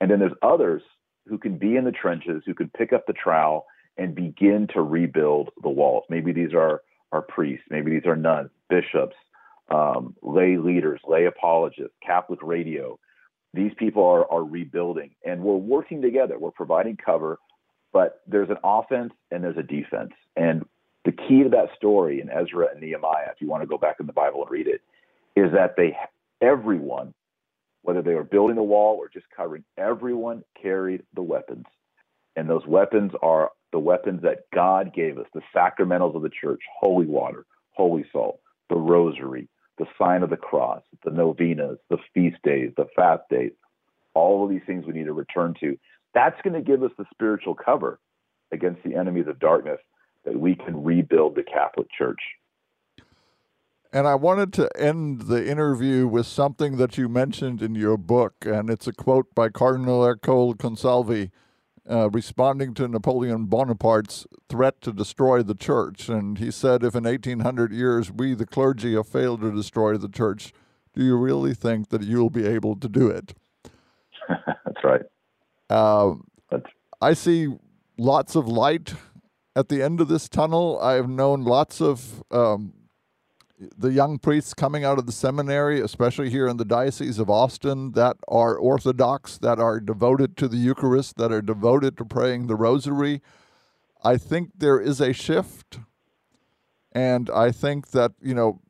[0.00, 0.82] And then there's others
[1.26, 4.82] who can be in the trenches, who can pick up the trowel and begin to
[4.82, 6.04] rebuild the walls.
[6.10, 6.82] Maybe these are
[7.14, 7.64] are priests.
[7.70, 9.16] Maybe these are nuns, bishops,
[9.70, 12.98] um, lay leaders, lay apologists, Catholic radio.
[13.54, 16.38] These people are, are rebuilding, and we're working together.
[16.38, 17.38] We're providing cover,
[17.92, 20.10] but there's an offense and there's a defense.
[20.36, 20.66] And
[21.04, 23.96] the key to that story in Ezra and Nehemiah, if you want to go back
[24.00, 24.82] in the Bible and read it,
[25.36, 25.96] is that they
[26.40, 27.14] everyone,
[27.82, 31.66] whether they were building the wall or just covering, everyone carried the weapons.
[32.36, 36.60] And those weapons are the weapons that God gave us, the sacramentals of the church,
[36.80, 38.38] holy water, holy salt,
[38.70, 39.48] the rosary,
[39.78, 43.50] the sign of the cross, the novenas, the feast days, the fast days,
[44.14, 45.76] all of these things we need to return to.
[46.14, 47.98] That's going to give us the spiritual cover
[48.52, 49.80] against the enemies of darkness
[50.24, 52.20] that we can rebuild the Catholic Church.
[53.92, 58.34] And I wanted to end the interview with something that you mentioned in your book,
[58.46, 61.32] and it's a quote by Cardinal Ercole Consalvi
[61.88, 66.08] uh, responding to Napoleon Bonaparte's threat to destroy the church.
[66.08, 70.08] And he said, If in 1800 years we, the clergy, have failed to destroy the
[70.08, 70.52] church,
[70.94, 73.34] do you really think that you'll be able to do it?
[74.28, 75.02] That's right.
[75.68, 76.14] Uh,
[77.00, 77.48] I see
[77.98, 78.94] lots of light
[79.56, 80.78] at the end of this tunnel.
[80.80, 82.72] I've known lots of um,
[83.76, 87.92] the young priests coming out of the seminary, especially here in the Diocese of Austin,
[87.92, 92.56] that are Orthodox, that are devoted to the Eucharist, that are devoted to praying the
[92.56, 93.22] Rosary.
[94.02, 95.78] I think there is a shift.
[96.92, 98.60] And I think that, you know,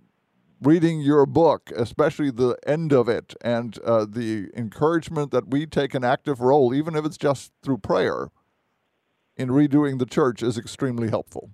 [0.63, 5.95] reading your book, especially the end of it, and uh, the encouragement that we take
[5.95, 8.29] an active role, even if it's just through prayer,
[9.37, 11.51] in redoing the church is extremely helpful.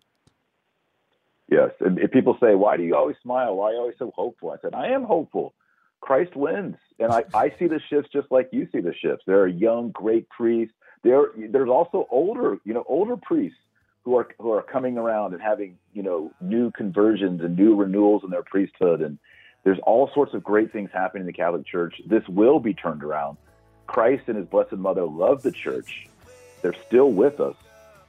[1.51, 1.71] Yes.
[1.81, 3.57] And if people say, why do you always smile?
[3.57, 4.53] Why are you always so hopeful?
[4.53, 5.53] I said, I am hopeful.
[6.01, 6.77] Christ wins.
[6.99, 9.25] And I, I see the shifts just like you see the shifts.
[9.27, 10.75] There are young, great priests.
[11.03, 13.59] There, there's also older, you know, older priests
[14.05, 18.23] who are who are coming around and having, you know, new conversions and new renewals
[18.25, 19.01] in their priesthood.
[19.03, 19.19] And
[19.65, 22.01] there's all sorts of great things happening in the Catholic Church.
[22.07, 23.37] This will be turned around.
[23.87, 26.07] Christ and his Blessed Mother love the church.
[26.63, 27.57] They're still with us.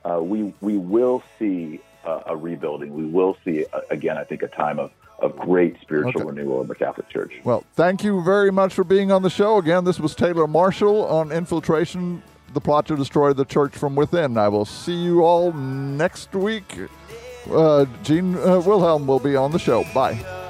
[0.06, 2.94] Uh, we we will see uh, a rebuilding.
[2.94, 6.30] We will see, uh, again, I think, a time of, of great spiritual okay.
[6.30, 7.34] renewal in the Catholic Church.
[7.44, 9.58] Well, thank you very much for being on the show.
[9.58, 12.24] Again, this was Taylor Marshall on Infiltration,
[12.54, 14.38] the plot to destroy the church from within.
[14.38, 16.78] I will see you all next week.
[17.50, 19.84] Uh, Gene uh, Wilhelm will be on the show.
[19.94, 20.41] Bye.